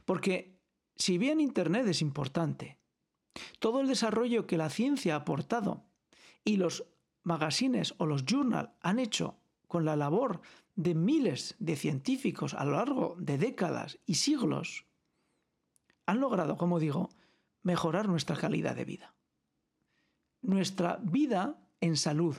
Porque 0.07 0.63
si 0.97 1.19
bien 1.19 1.43
Internet 1.43 1.87
es 1.89 2.01
importante, 2.01 2.79
todo 3.59 3.83
el 3.83 3.87
desarrollo 3.87 4.47
que 4.47 4.57
la 4.57 4.71
ciencia 4.71 5.15
ha 5.15 5.19
aportado 5.19 5.85
y 6.43 6.57
los 6.57 6.94
magazines 7.25 7.95
o 7.99 8.07
los 8.07 8.25
journals 8.25 8.71
han 8.81 8.99
hecho 8.99 9.39
con 9.67 9.85
la 9.85 9.97
labor 9.97 10.41
de 10.77 10.95
miles 10.95 11.57
de 11.59 11.77
científicos 11.77 12.55
a 12.55 12.65
lo 12.65 12.73
largo 12.73 13.17
de 13.19 13.39
décadas 13.39 13.99
y 14.07 14.15
siglos, 14.15 14.87
han 16.07 16.21
logrado, 16.21 16.57
como 16.57 16.79
digo, 16.79 17.11
mejorar 17.63 18.09
nuestra 18.09 18.37
calidad 18.37 18.77
de 18.77 18.85
vida. 18.85 19.15
Nuestra 20.43 21.01
vida 21.03 21.59
en 21.81 21.97
salud, 21.97 22.37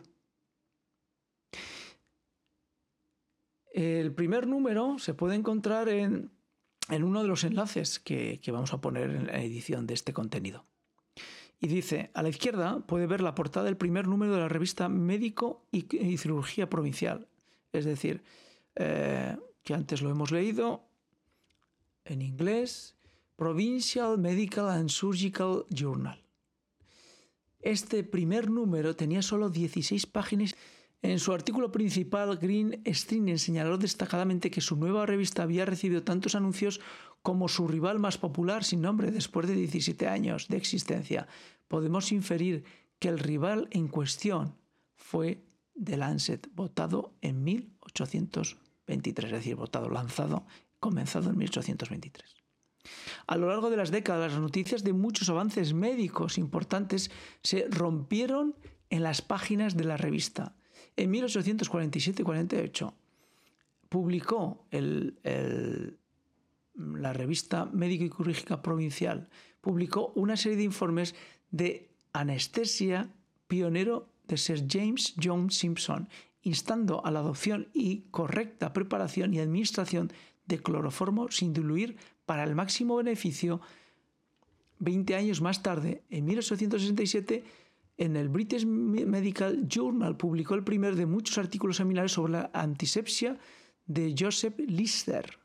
El 3.75 4.13
primer 4.13 4.47
número 4.47 4.99
se 4.99 5.13
puede 5.13 5.35
encontrar 5.35 5.89
en, 5.89 6.31
uno 6.89 7.21
de 7.21 7.27
los 7.27 7.43
enlaces 7.43 7.99
que, 7.99 8.39
vamos 8.47 8.71
a 8.71 8.79
poner 8.79 9.09
en 9.09 9.27
la 9.27 9.41
edición 9.41 9.85
de 9.85 9.93
este 9.93 10.13
contenido. 10.13 10.65
Y 11.59 11.67
dice, 11.67 12.11
a 12.13 12.21
la 12.21 12.29
izquierda 12.29 12.79
puede 12.85 13.07
ver 13.07 13.21
la 13.21 13.35
portada 13.35 13.65
del 13.65 13.77
primer 13.77 14.07
número 14.07 14.33
de 14.33 14.39
la 14.39 14.49
revista 14.49 14.89
Médico 14.89 15.65
y, 15.71 16.17
Cirugía 16.17 16.69
Provincial. 16.69 17.27
Es 17.71 17.85
decir, 17.85 18.23
eh, 18.75 19.37
que 19.63 19.73
antes 19.73 20.01
lo 20.01 20.09
hemos 20.09 20.31
leído 20.31 20.83
en 22.03 22.21
inglés, 22.21 22.95
Provincial 23.35 24.17
Medical 24.17 24.69
and 24.69 24.89
Surgical 24.89 25.65
Journal. 25.69 26.23
Este 27.59 28.03
primer 28.03 28.49
número 28.49 28.95
tenía 28.95 29.21
solo 29.21 29.49
16 29.49 30.05
páginas 30.05 30.55
en 31.11 31.19
su 31.19 31.33
artículo 31.33 31.71
principal, 31.71 32.37
Green 32.37 32.81
Strinen 32.87 33.37
señaló 33.37 33.77
destacadamente 33.77 34.49
que 34.49 34.59
su 34.59 34.75
nueva 34.75 35.05
revista 35.05 35.43
había 35.43 35.63
recibido 35.63 36.01
tantos 36.01 36.33
anuncios 36.33 36.81
como 37.21 37.47
su 37.47 37.67
rival 37.67 37.99
más 37.99 38.17
popular 38.17 38.63
sin 38.63 38.81
nombre 38.81 39.11
después 39.11 39.47
de 39.47 39.53
17 39.53 40.07
años 40.07 40.47
de 40.47 40.57
existencia. 40.57 41.27
Podemos 41.67 42.11
inferir 42.11 42.63
que 42.97 43.09
el 43.09 43.19
rival 43.19 43.67
en 43.69 43.87
cuestión 43.87 44.55
fue 44.95 45.43
The 45.81 45.97
Lancet, 45.97 46.49
votado 46.55 47.13
en 47.21 47.43
1823, 47.43 49.31
es 49.31 49.37
decir, 49.37 49.55
votado, 49.55 49.89
lanzado, 49.89 50.47
comenzado 50.79 51.29
en 51.29 51.37
1823. 51.37 52.35
A 53.27 53.37
lo 53.37 53.49
largo 53.49 53.69
de 53.69 53.77
las 53.77 53.91
décadas, 53.91 54.31
las 54.31 54.41
noticias 54.41 54.83
de 54.83 54.93
muchos 54.93 55.29
avances 55.29 55.73
médicos 55.73 56.39
importantes 56.39 57.11
se 57.43 57.67
rompieron 57.69 58.55
en 58.89 59.03
las 59.03 59.21
páginas 59.21 59.75
de 59.77 59.83
la 59.83 59.97
revista 59.97 60.55
en 60.97 61.13
1847-48 61.13 62.93
publicó 63.89 64.65
la 66.75 67.13
revista 67.13 67.65
Médico 67.65 68.03
y 68.05 68.09
Quirúrgica 68.09 68.61
Provincial 68.61 69.29
publicó 69.61 70.11
una 70.15 70.37
serie 70.37 70.57
de 70.57 70.63
informes 70.63 71.15
de 71.51 71.89
anestesia 72.13 73.09
pionero 73.47 74.09
de 74.27 74.37
Sir 74.37 74.65
James 74.69 75.15
John 75.21 75.51
Simpson, 75.51 76.09
instando 76.41 77.05
a 77.05 77.11
la 77.11 77.19
adopción 77.19 77.67
y 77.73 78.01
correcta 78.11 78.73
preparación 78.73 79.33
y 79.33 79.39
administración 79.39 80.11
de 80.45 80.59
cloroformo 80.59 81.31
sin 81.31 81.53
diluir 81.53 81.97
para 82.25 82.43
el 82.43 82.55
máximo 82.55 82.97
beneficio. 82.97 83.61
20 84.79 85.15
años 85.15 85.41
más 85.41 85.63
tarde, 85.63 86.03
en 86.09 86.25
1867, 86.25 87.43
en 87.97 88.15
el 88.15 88.29
British 88.29 88.65
Medical 88.65 89.67
Journal 89.67 90.17
publicó 90.17 90.55
el 90.55 90.63
primer 90.63 90.95
de 90.95 91.05
muchos 91.05 91.37
artículos 91.37 91.77
seminales 91.77 92.11
sobre 92.11 92.33
la 92.33 92.51
antisepsia 92.53 93.37
de 93.85 94.13
Joseph 94.17 94.59
Lister. 94.59 95.39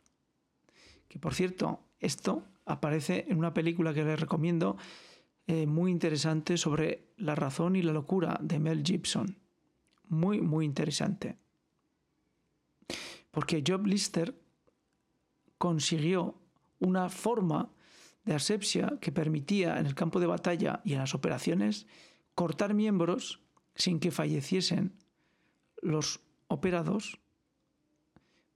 Que 1.08 1.18
por 1.18 1.34
cierto, 1.34 1.80
esto 1.98 2.44
aparece 2.64 3.26
en 3.28 3.38
una 3.38 3.54
película 3.54 3.94
que 3.94 4.04
les 4.04 4.18
recomiendo 4.18 4.76
eh, 5.46 5.66
muy 5.66 5.90
interesante 5.90 6.56
sobre 6.56 7.12
la 7.16 7.34
razón 7.34 7.76
y 7.76 7.82
la 7.82 7.92
locura 7.92 8.38
de 8.42 8.58
Mel 8.58 8.82
Gibson. 8.84 9.36
Muy, 10.08 10.40
muy 10.40 10.64
interesante. 10.64 11.36
Porque 13.30 13.62
Job 13.66 13.86
Lister 13.86 14.34
consiguió 15.58 16.40
una 16.78 17.08
forma 17.08 17.70
de 18.24 18.34
asepsia 18.34 18.98
que 19.00 19.12
permitía 19.12 19.78
en 19.78 19.86
el 19.86 19.94
campo 19.94 20.20
de 20.20 20.26
batalla 20.26 20.80
y 20.84 20.92
en 20.92 20.98
las 20.98 21.14
operaciones 21.14 21.86
cortar 22.40 22.72
miembros 22.72 23.42
sin 23.74 24.00
que 24.00 24.10
falleciesen 24.10 24.96
los 25.82 26.20
operados 26.48 27.20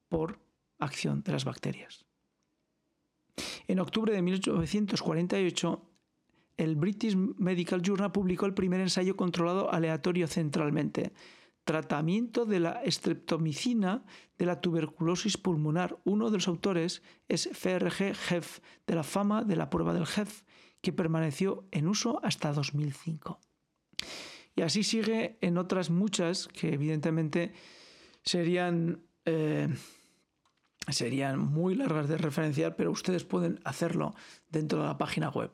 por 0.08 0.40
acción 0.78 1.22
de 1.22 1.32
las 1.32 1.44
bacterias. 1.44 2.06
En 3.68 3.80
octubre 3.80 4.14
de 4.14 4.22
1848, 4.22 5.82
el 6.56 6.76
British 6.76 7.14
Medical 7.14 7.82
Journal 7.82 8.10
publicó 8.10 8.46
el 8.46 8.54
primer 8.54 8.80
ensayo 8.80 9.18
controlado 9.18 9.70
aleatorio 9.70 10.28
centralmente, 10.28 11.12
Tratamiento 11.64 12.46
de 12.46 12.60
la 12.60 12.82
estreptomicina 12.84 14.04
de 14.38 14.46
la 14.46 14.62
tuberculosis 14.62 15.36
pulmonar. 15.36 15.98
Uno 16.04 16.30
de 16.30 16.38
los 16.38 16.48
autores 16.48 17.02
es 17.28 17.50
FRG 17.52 18.14
Heff, 18.30 18.60
de 18.86 18.94
la 18.94 19.02
fama 19.02 19.44
de 19.44 19.56
la 19.56 19.68
prueba 19.68 19.92
del 19.92 20.04
Heff, 20.04 20.42
que 20.80 20.94
permaneció 20.94 21.68
en 21.70 21.88
uso 21.88 22.18
hasta 22.22 22.50
2005. 22.54 23.40
Y 24.56 24.62
así 24.62 24.84
sigue 24.84 25.36
en 25.40 25.58
otras 25.58 25.90
muchas 25.90 26.48
que 26.48 26.74
evidentemente 26.74 27.52
serían, 28.22 29.02
eh, 29.24 29.68
serían 30.88 31.38
muy 31.38 31.74
largas 31.74 32.08
de 32.08 32.18
referenciar, 32.18 32.76
pero 32.76 32.90
ustedes 32.90 33.24
pueden 33.24 33.60
hacerlo 33.64 34.14
dentro 34.48 34.80
de 34.80 34.86
la 34.86 34.98
página 34.98 35.28
web. 35.28 35.52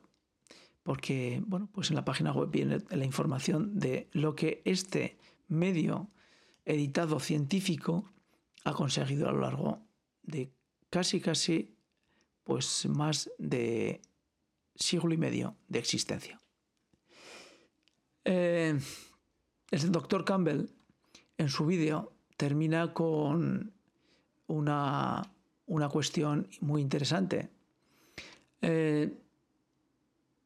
Porque, 0.83 1.41
bueno, 1.45 1.69
pues 1.71 1.89
en 1.89 1.95
la 1.95 2.05
página 2.05 2.31
web 2.31 2.49
viene 2.49 2.79
la 2.89 3.05
información 3.05 3.79
de 3.79 4.09
lo 4.13 4.35
que 4.35 4.61
este 4.65 5.17
medio 5.47 6.09
editado 6.65 7.19
científico 7.19 8.11
ha 8.63 8.73
conseguido 8.73 9.29
a 9.29 9.31
lo 9.31 9.41
largo 9.41 9.85
de 10.23 10.51
casi, 10.89 11.19
casi, 11.19 11.75
pues 12.43 12.85
más 12.87 13.31
de 13.37 14.01
siglo 14.75 15.13
y 15.13 15.17
medio 15.17 15.55
de 15.67 15.79
existencia. 15.79 16.40
Eh, 18.25 18.79
el 19.71 19.91
doctor 19.91 20.25
Campbell, 20.25 20.67
en 21.37 21.49
su 21.49 21.65
vídeo, 21.65 22.13
termina 22.37 22.93
con 22.93 23.73
una, 24.47 25.21
una 25.65 25.89
cuestión 25.89 26.47
muy 26.59 26.81
interesante. 26.81 27.49
Eh, 28.61 29.17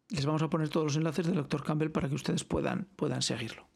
les 0.10 0.26
vamos 0.26 0.42
a 0.42 0.50
poner 0.50 0.70
todos 0.70 0.86
los 0.86 0.96
enlaces 0.96 1.26
del 1.26 1.36
doctor 1.36 1.64
Campbell 1.64 1.92
para 1.92 2.08
que 2.08 2.16
ustedes 2.16 2.44
puedan, 2.44 2.88
puedan 2.96 3.22
seguirlo 3.22 3.68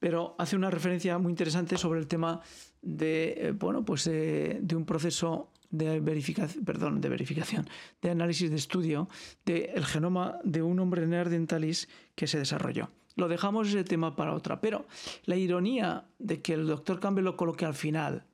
pero 0.00 0.34
hace 0.38 0.54
una 0.54 0.68
referencia 0.68 1.16
muy 1.16 1.30
interesante 1.30 1.78
sobre 1.78 1.98
el 1.98 2.06
tema 2.06 2.42
de, 2.82 3.34
eh, 3.38 3.52
bueno, 3.52 3.86
pues, 3.86 4.04
de 4.04 4.74
un 4.76 4.84
proceso 4.84 5.50
de 5.70 5.98
verificación, 6.00 6.64
perdón, 6.64 7.00
de 7.00 7.08
verificación, 7.08 7.66
de 8.00 8.10
análisis 8.10 8.50
de 8.50 8.56
estudio 8.56 9.08
del 9.44 9.84
genoma 9.84 10.38
de 10.44 10.62
un 10.62 10.78
hombre 10.78 11.06
neandertalis 11.06 11.88
que 12.14 12.26
se 12.26 12.38
desarrolló. 12.38 12.90
Lo 13.16 13.28
dejamos 13.28 13.68
ese 13.68 13.84
tema 13.84 14.16
para 14.16 14.34
otra, 14.34 14.60
pero 14.60 14.86
la 15.24 15.36
ironía 15.36 16.06
de 16.18 16.42
que 16.42 16.54
el 16.54 16.66
doctor 16.66 17.00
Campbell 17.00 17.24
lo 17.24 17.36
coloque 17.36 17.64
al 17.64 17.74
final 17.74 18.24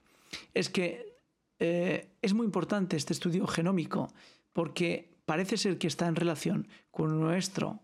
es 0.55 0.71
que 0.71 1.19
eh, 1.59 2.09
es 2.23 2.33
muy 2.33 2.47
importante 2.47 2.97
este 2.97 3.13
estudio 3.13 3.47
genómico 3.47 4.13
porque 4.53 5.11
parece 5.27 5.57
ser 5.57 5.79
que 5.79 5.87
está 5.87 6.07
en 6.07 6.17
relación 6.17 6.69
con 6.91 7.21
nuestro, 7.21 7.81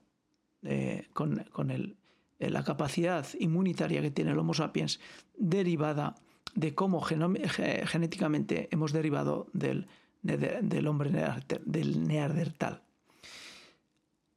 con, 1.12 1.44
con 1.52 1.70
el 1.70 1.96
eh, 2.38 2.50
la 2.50 2.64
capacidad 2.64 3.26
inmunitaria 3.38 4.02
que 4.02 4.10
tiene 4.10 4.32
el 4.32 4.38
Homo 4.38 4.52
sapiens 4.52 5.00
derivada 5.36 6.14
de 6.54 6.74
cómo 6.74 7.00
genéticamente 7.00 8.68
hemos 8.70 8.92
derivado 8.92 9.48
del, 9.52 9.88
del 10.22 10.86
hombre 10.86 11.10
del 11.64 12.06
neandertal. 12.06 12.82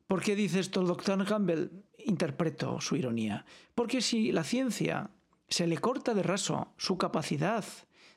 ¿Por 0.09 0.23
qué 0.23 0.35
dice 0.35 0.59
esto 0.59 0.81
el 0.81 0.87
doctor 0.87 1.23
Campbell? 1.23 1.69
Interpreto 1.99 2.81
su 2.81 2.95
ironía. 2.95 3.45
Porque 3.75 4.01
si 4.01 4.31
la 4.31 4.43
ciencia 4.43 5.11
se 5.47 5.67
le 5.67 5.77
corta 5.77 6.15
de 6.15 6.23
raso 6.23 6.73
su 6.77 6.97
capacidad 6.97 7.63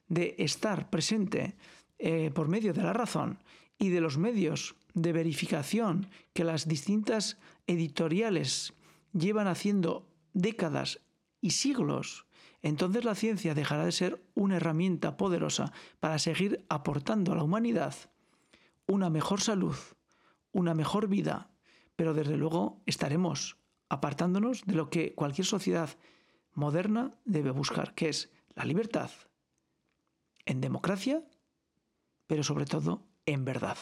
de 0.09 0.35
estar 0.39 0.89
presente 0.89 1.55
eh, 1.99 2.31
por 2.33 2.49
medio 2.49 2.73
de 2.73 2.83
la 2.83 2.95
razón 2.95 3.41
y 3.79 3.91
de 3.91 4.01
los 4.01 4.17
medios 4.17 4.75
de 4.95 5.13
verificación 5.13 6.09
que 6.33 6.45
las 6.45 6.67
distintas 6.67 7.37
editoriales 7.67 8.73
llevan 9.13 9.47
haciendo 9.47 10.09
décadas 10.33 11.01
y 11.43 11.51
siglos, 11.51 12.25
entonces 12.63 13.05
la 13.05 13.15
ciencia 13.15 13.53
dejará 13.53 13.85
de 13.85 13.93
ser 13.93 14.25
una 14.33 14.57
herramienta 14.57 15.19
poderosa 15.19 15.75
para 16.01 16.19
seguir 16.19 16.65
aportando 16.71 17.33
a 17.33 17.37
la 17.37 17.45
humanidad 17.45 17.95
una 18.87 19.11
mejor 19.11 19.43
salud, 19.43 19.77
una 20.53 20.73
mejor 20.73 21.07
vida, 21.09 21.52
pero 21.97 22.15
desde 22.15 22.37
luego 22.37 22.83
estaremos 22.87 23.59
apartándonos 23.89 24.65
de 24.65 24.75
lo 24.75 24.91
que 24.91 25.15
cualquier 25.15 25.47
sociedad 25.47 25.91
moderna 26.55 27.15
debe 27.25 27.51
buscar, 27.51 27.95
que 27.95 28.09
es 28.09 28.31
la 28.55 28.65
libertad 28.65 29.11
en 30.45 30.61
democracia, 30.61 31.23
pero 32.27 32.43
sobre 32.43 32.65
todo 32.65 33.07
en 33.27 33.45
verdad. 33.45 33.77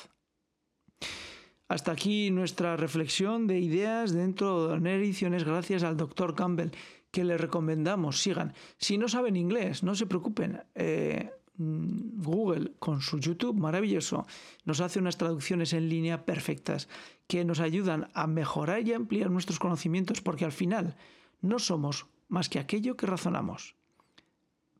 Hasta 1.69 1.93
aquí 1.93 2.31
nuestra 2.31 2.77
reflexión 2.77 3.47
de 3.47 3.61
ideas 3.61 4.13
dentro 4.13 4.77
de 4.77 4.95
ediciones 4.97 5.45
gracias 5.45 5.85
al 5.85 5.97
doctor 5.97 6.35
Campbell, 6.35 6.71
que 7.13 7.23
le 7.23 7.39
recomendamos, 7.39 8.21
sigan. 8.21 8.55
Si 8.77 8.99
no 8.99 9.09
saben 9.09 9.37
inglés, 9.37 9.85
no 9.85 9.95
se 9.95 10.07
preocupen. 10.07 10.63
Eh, 10.75 11.31
Google, 11.61 12.73
con 12.79 13.03
su 13.03 13.19
YouTube 13.19 13.55
maravilloso, 13.55 14.27
nos 14.65 14.81
hace 14.81 14.99
unas 14.99 15.19
traducciones 15.19 15.75
en 15.75 15.89
línea 15.89 16.25
perfectas 16.25 16.89
que 17.27 17.45
nos 17.45 17.61
ayudan 17.61 18.11
a 18.15 18.27
mejorar 18.27 18.87
y 18.87 18.95
ampliar 18.95 19.31
nuestros 19.31 19.59
conocimientos 19.59 20.23
porque 20.23 20.47
al 20.47 20.53
final 20.53 20.97
no 21.43 21.59
somos 21.59 22.07
más 22.29 22.49
que 22.49 22.59
aquello 22.59 22.97
que 22.97 23.07
razonamos. 23.07 23.75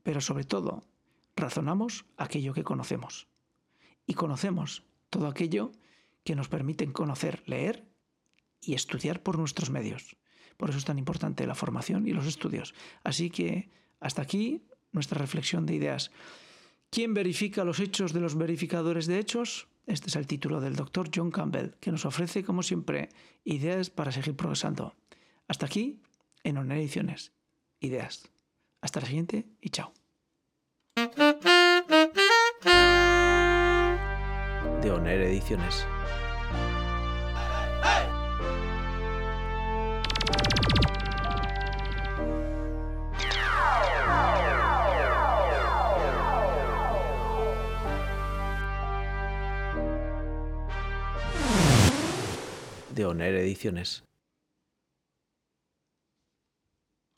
Pero 0.03 0.23
sobre 0.23 0.45
todo, 0.45 0.85
razonamos 1.37 2.07
aquello 2.17 2.55
que 2.55 2.65
conocemos. 2.65 3.29
Y 4.07 4.15
conocemos 4.15 4.85
todo 5.11 5.27
aquello 5.27 5.73
que 6.25 6.35
nos 6.35 6.49
permiten 6.49 6.93
conocer, 6.93 7.43
leer 7.47 7.87
y 8.63 8.75
estudiar 8.75 9.23
por 9.23 9.39
nuestros 9.39 9.71
medios. 9.71 10.17
Por 10.57 10.71
eso 10.71 10.79
es 10.79 10.85
tan 10.85 10.99
importante 10.99 11.47
la 11.47 11.55
formación 11.55 12.07
y 12.07 12.13
los 12.13 12.27
estudios. 12.27 12.75
Así 13.05 13.31
que 13.31 13.71
hasta 14.01 14.23
aquí 14.23 14.63
nuestra 14.93 15.19
reflexión 15.19 15.67
de 15.67 15.75
ideas. 15.75 16.11
¿Quién 16.91 17.15
verifica 17.15 17.63
los 17.65 17.79
hechos 17.79 18.13
de 18.13 18.21
los 18.21 18.37
verificadores 18.37 19.07
de 19.07 19.21
hechos? 19.21 19.69
Este 19.87 20.09
es 20.09 20.17
el 20.17 20.27
título 20.27 20.61
del 20.61 20.75
doctor 20.75 21.09
John 21.15 21.31
Campbell, 21.31 21.77
que 21.81 21.93
nos 21.93 22.05
ofrece, 22.05 22.43
como 22.43 22.65
siempre, 22.65 23.11
ideas 23.45 23.91
para 23.91 24.11
seguir 24.11 24.35
progresando. 24.35 24.97
Hasta 25.47 25.67
aquí, 25.67 26.03
en 26.43 26.59
Oner 26.59 26.79
Ediciones. 26.79 27.33
Ideas. 27.79 28.29
Hasta 28.81 29.01
la 29.01 29.07
siguiente 29.07 29.47
y 29.61 29.71
chao. 29.71 29.93
De 34.83 34.91
Oner 34.91 35.21
Ediciones. 35.23 35.87
De 53.01 53.07
Oner 53.07 53.35
Ediciones. 53.35 54.10